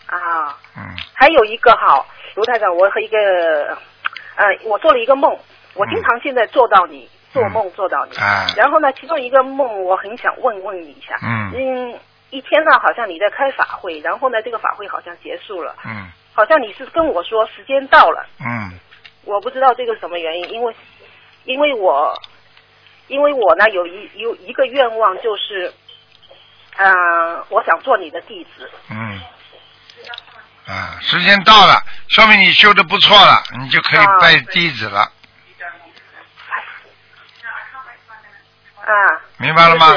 [0.08, 0.84] 啊，嗯。
[1.14, 2.04] 还有一个哈，
[2.36, 3.78] 卢台长，我和一个，
[4.36, 5.38] 呃，我做了一个梦，
[5.76, 8.18] 我经常现在做到你，做梦做到你。
[8.18, 8.48] 啊。
[8.58, 11.16] 然后呢，其中一个梦我很想问问你一下。
[11.22, 11.54] 嗯。
[11.54, 12.00] 嗯，
[12.32, 16.08] 一天呢，好像你在开法会，然后呢，这个法会好像结束了，嗯
[16.40, 18.80] 好像你是跟我说时间到了，嗯。
[19.26, 20.74] 我不知道这个是什么原因，因为
[21.44, 22.18] 因为我
[23.08, 25.74] 因为我呢有一有一个愿望就是，
[26.78, 28.72] 嗯、我想做你的弟子。
[28.90, 29.22] 嗯，
[30.66, 35.02] 啊，时间到了，说明你修的不错了，你就可以啊拜弟子了，
[38.86, 39.94] 啊，明白了吗？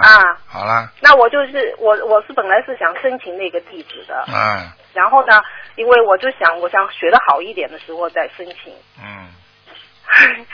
[0.00, 5.42] 啊啊，好了，那我就是我我是本来是想申请那个地址的，嗯然后呢，
[5.74, 8.72] 因为我就想我想学的好一点的时候再申请。
[9.02, 9.26] 嗯，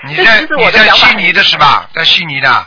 [0.06, 1.86] 你在我你在悉尼的是吧？
[1.94, 2.66] 在悉尼的，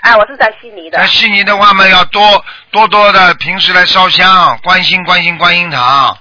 [0.00, 0.98] 哎，我是在悉尼的。
[0.98, 1.06] 在。
[1.06, 6.16] 悉尼的话嘛，要多多多的平时来烧香，关心关心观音堂啊，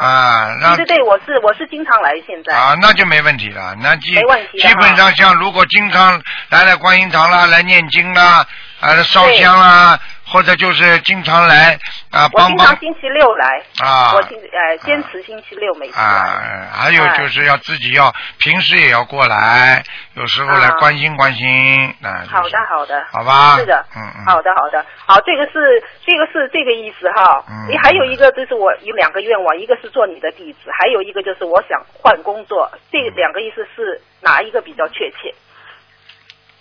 [0.00, 0.76] 啊，那。
[0.76, 2.56] 对对对，我是我是经常来现在。
[2.56, 3.76] 啊，那就没问题了。
[3.82, 6.18] 那基没问题的基本上像如果经常
[6.48, 8.46] 来来观音堂啦，来念经啦，
[8.82, 11.78] 啊来烧香啊，或者就是经常来
[12.10, 14.12] 啊我帮我经常星期六来，啊。
[14.14, 16.02] 我经呃坚持星期六每次来。
[16.04, 20.70] 啊，还有就是要自己要平时也要过来，有时候来啊。
[20.80, 22.34] 关心关心，那、就是。
[22.34, 23.56] 好的，好的，好吧？
[23.56, 24.26] 是的，嗯嗯。
[24.26, 27.44] 好的，好的，好，这个是这个是这个意思哈。
[27.48, 27.68] 嗯。
[27.70, 35.32] 你还有一个就是我有两个愿望，一个是做你的弟子，还有一个就是我想换工作，这两个意思是哪一个比较确切？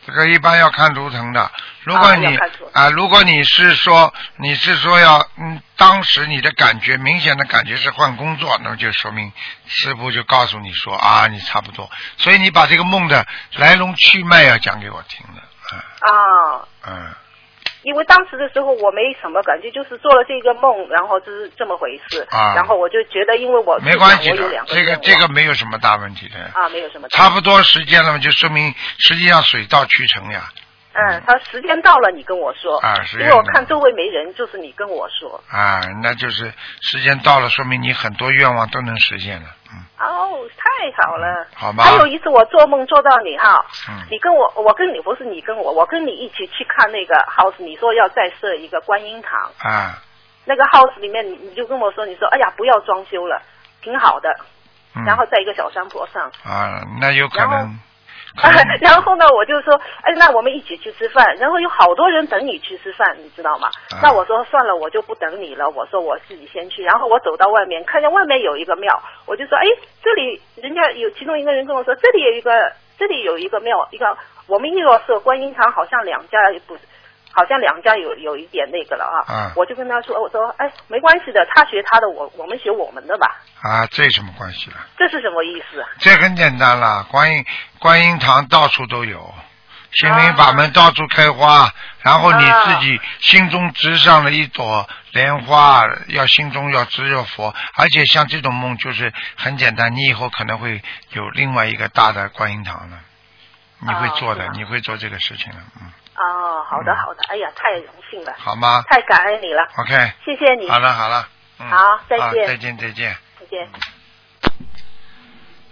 [0.06, 1.52] 这个一般要看图腾的。
[1.84, 2.38] 如果啊你
[2.74, 9.32] 啊，如果你是说你是说要嗯，当时你的感觉明显的感觉是换工作，那么就说明
[9.66, 11.90] 师傅就告诉你说啊，你差不多。
[12.18, 15.42] 所以你把这个梦的来龙去脉要讲给我听的，
[16.12, 17.16] 啊，嗯
[17.84, 24.30] 因为当时的时候我没什么感觉，就是做了这个梦，然后就是这么回事，啊然后我就觉得，因为我嗯，没关系
[24.68, 26.38] 这个这个没有什么大问题的。
[26.54, 30.50] 啊没有什么差不多时间了嘛，就说明实际上水到渠成呀。
[30.94, 32.78] 嗯，他时间到了，你跟我说。
[32.80, 35.42] 啊时间因为我看周围没人，就是你跟我说。
[35.50, 39.48] 啊，那就是时间到了，说明你很多愿望都能实现了。
[39.72, 41.48] 嗯，哦，太好了。
[41.56, 49.98] 好吧还有一次我做梦做到你哈，嗯你跟我，我跟你不是你跟我，我跟你一起去看那个 house，你说要再设一个观音堂，啊，
[50.44, 53.42] 那个 house 里面你你就跟我说，你说哎呀不要装修了，
[53.82, 54.30] 挺好的，
[54.96, 56.30] 嗯然后在一个小山坡上。
[56.44, 57.80] 啊，那有可能，
[58.36, 61.36] 可 能然后呢，我就说，哎，那我们一起去吃饭。
[61.38, 63.68] 然后有好多人等你去吃饭，你知道吗？
[63.92, 65.70] 啊那我说算了，我就不等你了。
[65.70, 66.82] 我说我自己先去。
[66.84, 68.92] 然后我走到外面，看见外面有一个庙，
[69.26, 69.66] 我就说，哎，
[70.04, 74.18] 这里人家有其中一个人跟我说，这里有一个，这里有一个庙，一个
[74.48, 76.82] 我们一罗社观音堂，好像两家不是。
[77.32, 79.52] 好像两家有有一点那个了啊，啊。
[79.56, 84.78] 我就跟他说，我说，哎，没关系的，他学他的，我我们学我们的吧，啊，这有什么关系了？
[84.98, 85.86] 这是什么意思？
[86.00, 87.46] 这很简单了，观音
[87.80, 89.34] 观音堂到处都有，
[89.94, 91.72] 心灵啊法门到处开花，
[92.02, 103.00] 然后你自己心中植上了一朵莲花，要心中要只有佛，而且像这种梦就是很简单，你以后可能会有另外一个大的观音堂了，
[103.80, 105.92] 你会做的，哦你会做这个事情的，嗯，
[106.24, 108.84] 哦，好的好的，哎呀，太荣幸了，好吗？
[108.88, 111.28] 太感恩你了，？OK，谢谢你，好了好了，
[111.60, 112.48] 嗯，好再见。
[112.48, 113.16] 再见再见。
[113.40, 113.70] 再见。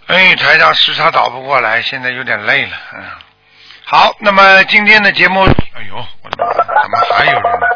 [0.08, 2.76] 哎，台长时差倒不过来，现在有点累了。
[2.94, 3.04] 嗯，
[3.84, 5.44] 好，那么今天的节目，
[5.76, 7.42] 哎呦，我的妈，怎么还有人？
[7.42, 7.66] 呢？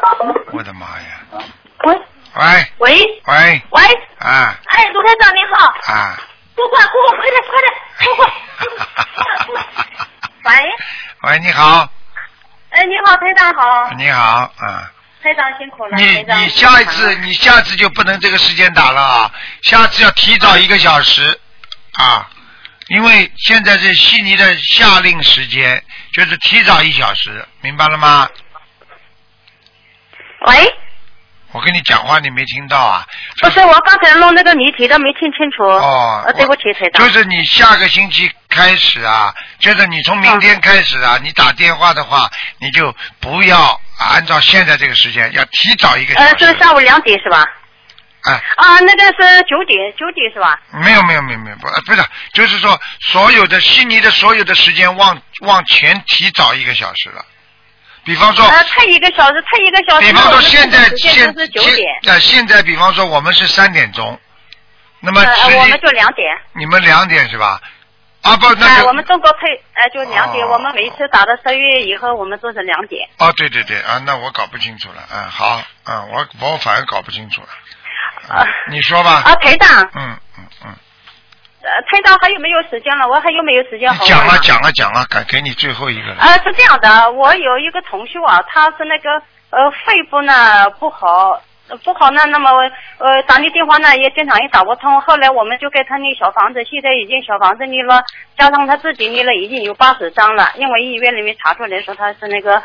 [0.53, 1.20] 我的妈呀！
[1.85, 2.01] 喂。
[2.35, 2.66] 喂。
[2.79, 3.22] 喂。
[3.27, 3.83] 喂，喂，
[4.18, 4.59] 啊。
[4.66, 6.16] 哎，卢台长您好，啊！
[6.57, 7.72] 过过过过，快点快点，
[8.05, 8.27] 过过。
[10.45, 10.72] 喂，
[11.22, 11.89] 喂，你好，
[12.75, 14.91] 哎，你好，台长好，你好啊！
[15.22, 21.41] 台长辛苦了，你你下一次你下次就不能这个时间打了啊，下次要提早一个小时
[21.93, 22.29] 啊，
[22.89, 28.29] 因为现在是悉尼的夏令时间，就是提早一小时，明白了吗？
[30.47, 30.75] 喂，
[31.55, 33.07] 我跟你讲话你没听到啊？
[33.40, 42.28] 不是我刚才弄那个谜题的没听清楚，哦，呃，对不起，台长，就是你下个星期开始啊，就是你从明天开始啊，你打电话的话，
[42.59, 46.44] 你就不要按照现在这个时间，要提早一个小呃，时。
[46.46, 47.44] 是下午两点是吧？
[48.24, 50.59] 哎，啊，那个是九点，九点是吧？
[50.72, 57.24] 没有没有没有没有，不呃不是，就是说所有的悉尼的所有的时间往往前提早一个小时了。
[58.05, 64.18] 比方说，呃，才一个小时，他一个小时，比方说现在现间就是九点，现呃现在比方说我们是三点钟，
[65.00, 66.26] 那么我们就两点。
[66.52, 67.61] 你们两点是吧？
[68.22, 70.46] 啊不，那哎，我们中国配，哎，就两点。
[70.46, 73.07] 哦我们每一次打到十月以后，我们都是两点。
[73.18, 80.74] 哦，对对对啊，那我搞不清楚了，嗯，好，嗯，我我反而搞不清楚了，啊你说吧，啊，台长，嗯嗯嗯，
[81.64, 83.08] 呃，台长还有没有时间了？
[83.08, 89.10] 我还有没有时间讲了讲了讲了，给给你最后一个了，呃，是这样的，我有一个同学啊，他是那个
[89.48, 91.40] 呃肺部呢不好，
[91.70, 92.50] 呃不好呢，那么
[92.98, 98.02] 呃打你电话呢也经常也打不通，后来我们就给他那小房子，现在已经小房子念了，
[98.36, 102.56] 加上他自己捏了已经有八十张了，因为医院里面查出来说他是那个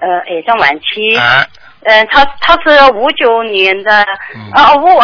[0.00, 1.46] 呃癌症晚期，哎，
[1.84, 4.04] 嗯、他他是五九年的，
[4.34, 4.50] 嗯。
[4.52, 5.00] 啊五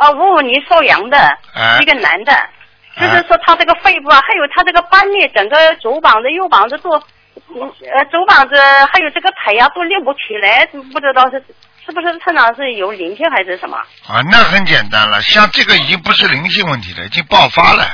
[0.00, 1.18] 啊啊五五年属羊的，
[1.54, 2.32] 哎一个男的，
[2.96, 6.90] 就是说他这个肺部啊，还有他这个半裂，整个左膀子、右膀子都，
[7.54, 7.62] 嗯
[7.94, 8.54] 呃左膀子
[8.92, 11.42] 还有这个腿呀、都立不起来，不知道是
[11.84, 13.76] 是不是身上是有灵性还是什么？
[14.08, 17.84] 啊，那很简单了，像这个已经不是灵性问题了，已经爆发了，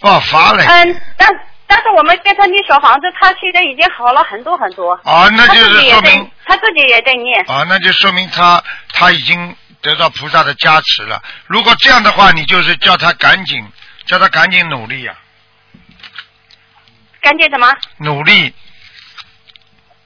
[0.00, 1.28] 爆发了，嗯，但
[1.66, 4.92] 但是我们给他念小房子，他现在已经好了很多很多。
[5.04, 7.40] 啊，那就是说明，他自己也在念。
[7.46, 8.60] 啊，那就说明他
[8.92, 11.22] 他已经得到菩萨的加持了。
[11.46, 13.66] 如果这样的话，你就是叫他赶紧，
[14.06, 15.16] 叫他赶紧努力呀、
[17.20, 17.66] 赶紧什么？
[17.98, 18.54] 努力，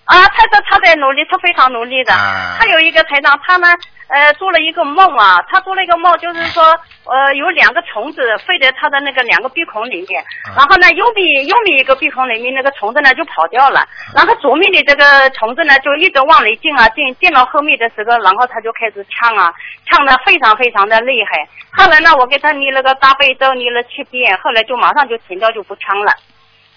[0.05, 2.13] 啊，他说他在努力，他非常努力的。
[2.15, 3.69] 啊还有一个台长，他呢，
[4.09, 6.63] 呃，做了一个梦啊，他做了一个梦，就是说，
[7.05, 19.53] 呃，有两个虫子飞在他的那个两个鼻孔里面，啊然后呢，右边右边一个鼻孔里面那个虫子呢就跑掉了，然后左面的这个虫子呢就一直往里进啊进，进到后面的时候，然后他就开始呛啊，
[19.91, 21.49] 呛的非常非常的厉害。
[21.73, 26.13] 后来呢，我给他捏了个大悲咒，捏了七遍，后来就马上就停掉，就不呛了。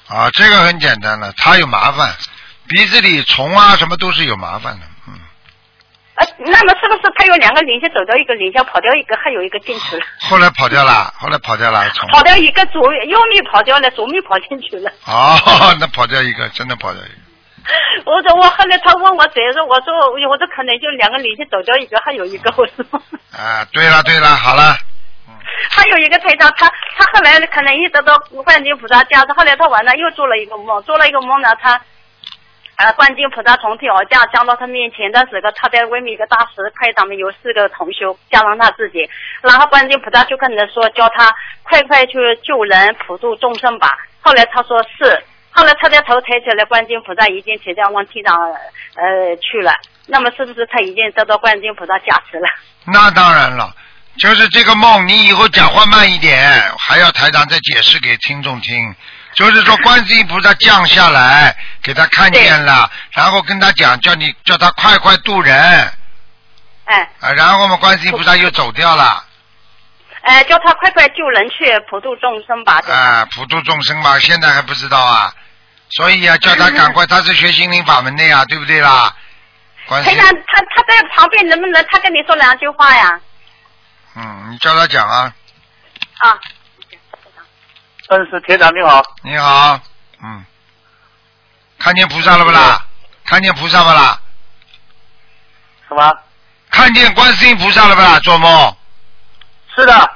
[0.09, 2.07] 啊，这个很简单了，他有麻烦，
[2.67, 5.13] 鼻子里虫啊什么都是有麻烦的，嗯，
[6.15, 10.05] 啊，那么是不是他有两个灵性走掉一个灵性跑掉一个，还有一个进去了？
[10.19, 12.09] 后来跑掉了，后来跑掉了虫。
[12.09, 14.91] 跑掉一个左右面跑掉了，左面跑进去了。
[15.05, 15.39] 哦，
[15.79, 17.15] 那跑掉一个，真的跑掉一个。
[18.05, 22.83] 我说我后来他问我谁说，我说我说可能就两个灵性走掉一个，还有一个我说
[23.31, 24.77] 啊，对了对了，好了，
[25.69, 31.79] 还有一个台长，他他后来可能一直到观世音菩萨家，后来他晚上又做了一个梦，做了一个梦呢，他。
[32.77, 39.09] 呃，观世音菩萨从天而降，降到他面前的时候，他在外面一个大石块上面有四个同修，加上他自己，
[39.41, 42.13] 然后观世音菩萨就跟他说，叫他快快去
[42.43, 43.97] 救人，普度众生吧。
[44.21, 48.37] 后来他说是，后来他的头抬起来，观世音菩萨已经提着往天上
[48.93, 49.73] 呃去了。
[50.05, 52.47] 那么是不是他已经得到观世音菩萨加持了？
[52.85, 53.73] 那当然了，
[54.19, 56.39] 就是这个梦，你以后讲话慢一点，
[56.77, 58.93] 还要台长再解释给听众听。
[59.37, 65.55] 就是说，观世音菩萨降下来，给他看见了，然后跟他讲，叫你叫他快快渡人，
[66.85, 69.23] 哎，啊，然后我们观世音菩萨又走掉了，
[70.21, 72.81] 哎，叫他快快救人去，普度众生吧。
[72.87, 75.31] 啊，普度众生吧，现在还不知道啊，
[75.91, 79.15] 所以啊，叫他赶快，他是学心灵法门的呀，对不对啦？
[79.85, 83.19] 观世音台长，他他在旁边能不能他跟你说两句话呀？
[84.15, 85.31] 嗯，你叫他讲啊。
[86.17, 86.33] 啊，
[88.07, 89.79] 嗯，是铁长你好，你好，
[90.23, 90.45] 嗯，
[91.77, 92.85] 看见菩萨了不啦？
[93.25, 94.19] 看见菩萨不啦？
[95.89, 96.17] 什么？
[96.69, 98.19] 看见观世音菩萨了不啦？
[98.19, 98.75] 做梦。
[99.75, 100.11] 是的，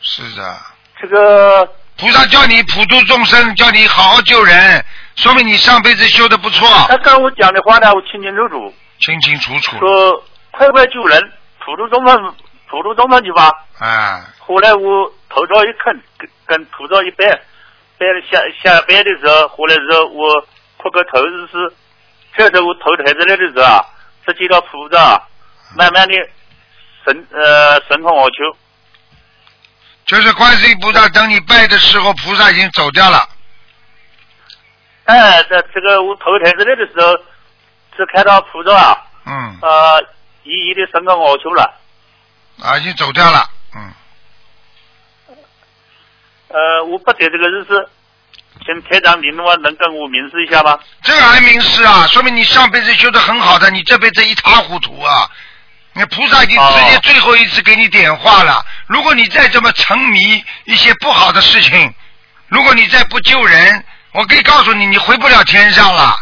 [0.00, 0.60] 是的，
[1.00, 1.66] 这个
[1.96, 4.84] 菩萨叫你普度众生，叫你好好救人，
[5.16, 9.78] 说明你上辈子修的不错，他跟我讲的话呢，我清清楚楚，清清楚楚。
[9.78, 11.32] 说快快救人，
[11.64, 12.34] 普度众生，
[12.68, 13.50] 普度众生去吧。
[13.78, 15.98] 啊，后来我头朝一看，
[16.50, 17.24] 跟菩萨一拜，
[17.96, 20.34] 拜了下下摆的时候，回来时候我
[20.82, 21.72] 磕个头就是，
[22.36, 23.86] 这时候我头抬起来的时候啊，
[24.26, 25.22] 只见到菩萨啊
[25.76, 26.14] 慢慢的
[27.04, 28.58] 神呃顺风而求。
[30.06, 33.28] 就是观世音菩萨，等你拜的时候，菩萨已经走掉了。
[35.04, 37.16] 哎，这这个我头抬起来的时候，
[37.96, 40.04] 只看到菩萨啊，嗯，呃，
[40.42, 41.74] 一一的顺风而求了。
[42.60, 43.48] 啊，已经走掉了。
[46.50, 47.88] 嗯，呃，我不得这个日子，
[48.64, 50.78] 请台长您的话能跟我明示一下吗？
[51.02, 55.30] 这个还明示啊，说明你上辈子修的很好的，你这辈子一塌糊涂啊！
[55.92, 58.64] 那菩萨已经直接最后一次给你点化了。
[58.86, 61.92] 如果你再这么沉迷一些不好的事情，
[62.48, 66.14] 如果你再不救人，我可以告诉你，你回不了天上了。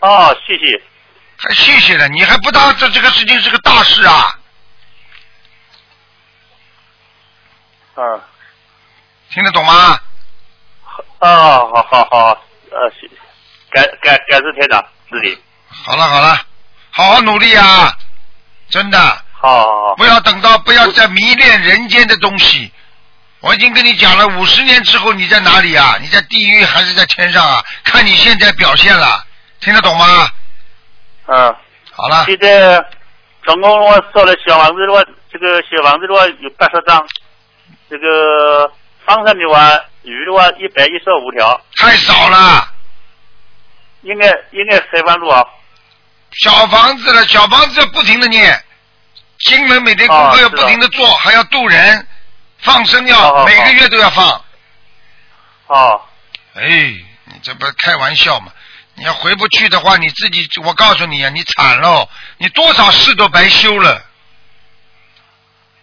[0.00, 0.82] 哦，谢谢。
[1.36, 4.38] 还谢谢了，你还不当这这个事情是个大事啊？
[7.96, 8.20] 嗯。
[9.34, 9.98] 听得懂吗？
[11.18, 12.28] 啊，好好好，
[12.70, 13.08] 呃，谢
[13.68, 15.36] 感感感谢台长指点。
[15.68, 16.40] 好了好了，
[16.90, 17.92] 好好努力啊！
[18.70, 18.98] 真的。
[19.32, 19.96] 好好好。
[19.96, 22.72] 不要等到不要再迷恋人间的东西。
[23.40, 25.96] 我已经跟你讲了，五十年之后你在哪里啊？
[26.00, 27.60] 你在地狱还是在天上啊？
[27.82, 29.26] 看你现在表现了，
[29.58, 30.28] 听得懂吗？
[31.26, 31.56] 嗯。
[31.90, 32.24] 好了。
[32.26, 32.80] 现在
[33.42, 37.04] 总共我烧了小房子的话，这个小房子的话有八十张，
[37.90, 38.70] 这个
[39.06, 41.60] 放生的话，鱼的话一百一十五条。
[41.76, 42.68] 太少了。
[44.02, 45.44] 应该应该开放路啊？
[46.32, 48.64] 小房子了，小房子要不停的念，
[49.38, 52.06] 经文每天功课要不停的做，还要渡人，
[52.58, 54.44] 放生要每个月都要放。
[55.68, 56.00] 哦。
[56.54, 56.68] 哎，
[57.24, 58.52] 你这不是开玩笑吗？
[58.96, 62.08] 你要回不去的话，你自己，我告诉你啊，你惨喽！
[62.38, 64.04] 你多少事都白修了。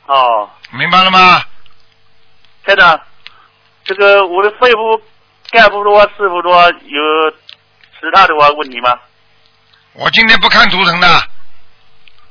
[0.05, 0.49] 哦。
[0.71, 1.43] 明白了吗？
[2.63, 3.01] 台长，
[3.83, 5.01] 这个我的肺部、
[5.49, 8.97] 肝部的话，是否的话有其他的话问题吗？
[9.93, 11.27] 我今天不看图腾的。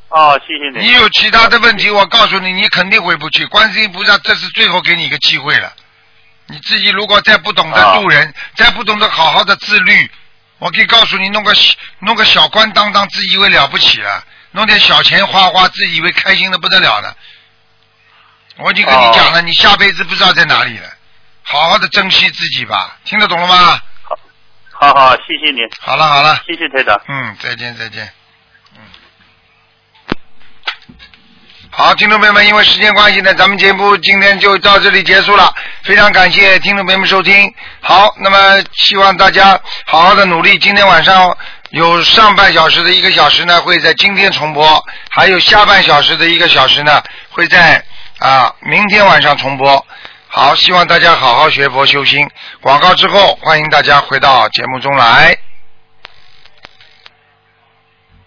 [0.08, 0.86] 哦，谢谢你。
[0.86, 3.46] 你有其他的问题，我告诉你，你肯定回不去。
[3.46, 5.72] 观世音菩萨，这是最后给你一个机会了。
[6.46, 10.10] 你自己如果再不懂得度人，再不懂得好好的自律，
[10.58, 11.52] 我可以告诉你，弄个
[12.00, 17.16] 弄个小官当当，自以为了不起了，弄点小钱花花，自以为开心的不得了了。
[18.56, 20.88] 我已经跟你讲了，你下辈子不知道在哪里了，
[21.50, 23.80] 好好的珍惜自己吧，听得懂了吗？
[24.70, 26.96] 好好好，谢谢你，好了好了，谢谢台长。
[27.08, 28.08] 嗯，再见再见。
[28.76, 28.80] 嗯。
[31.72, 35.52] 好，听众朋友们，因为时间关系呢，咱们节目今天就到这里结束了。
[35.82, 37.52] 非常感谢听众朋友们收听。
[37.80, 40.56] 好，那么希望大家好好的努力。
[40.56, 41.36] 今天晚上
[41.70, 44.80] 有上半小时的一个小时呢，会在今天重播；
[45.10, 47.84] 还有下半小时的一个小时呢，会在
[48.20, 49.84] 啊明天晚上重播。
[50.32, 52.24] 好，希望大家好好学佛修心。
[52.60, 55.36] 广告之后，欢迎大家回到节目中来。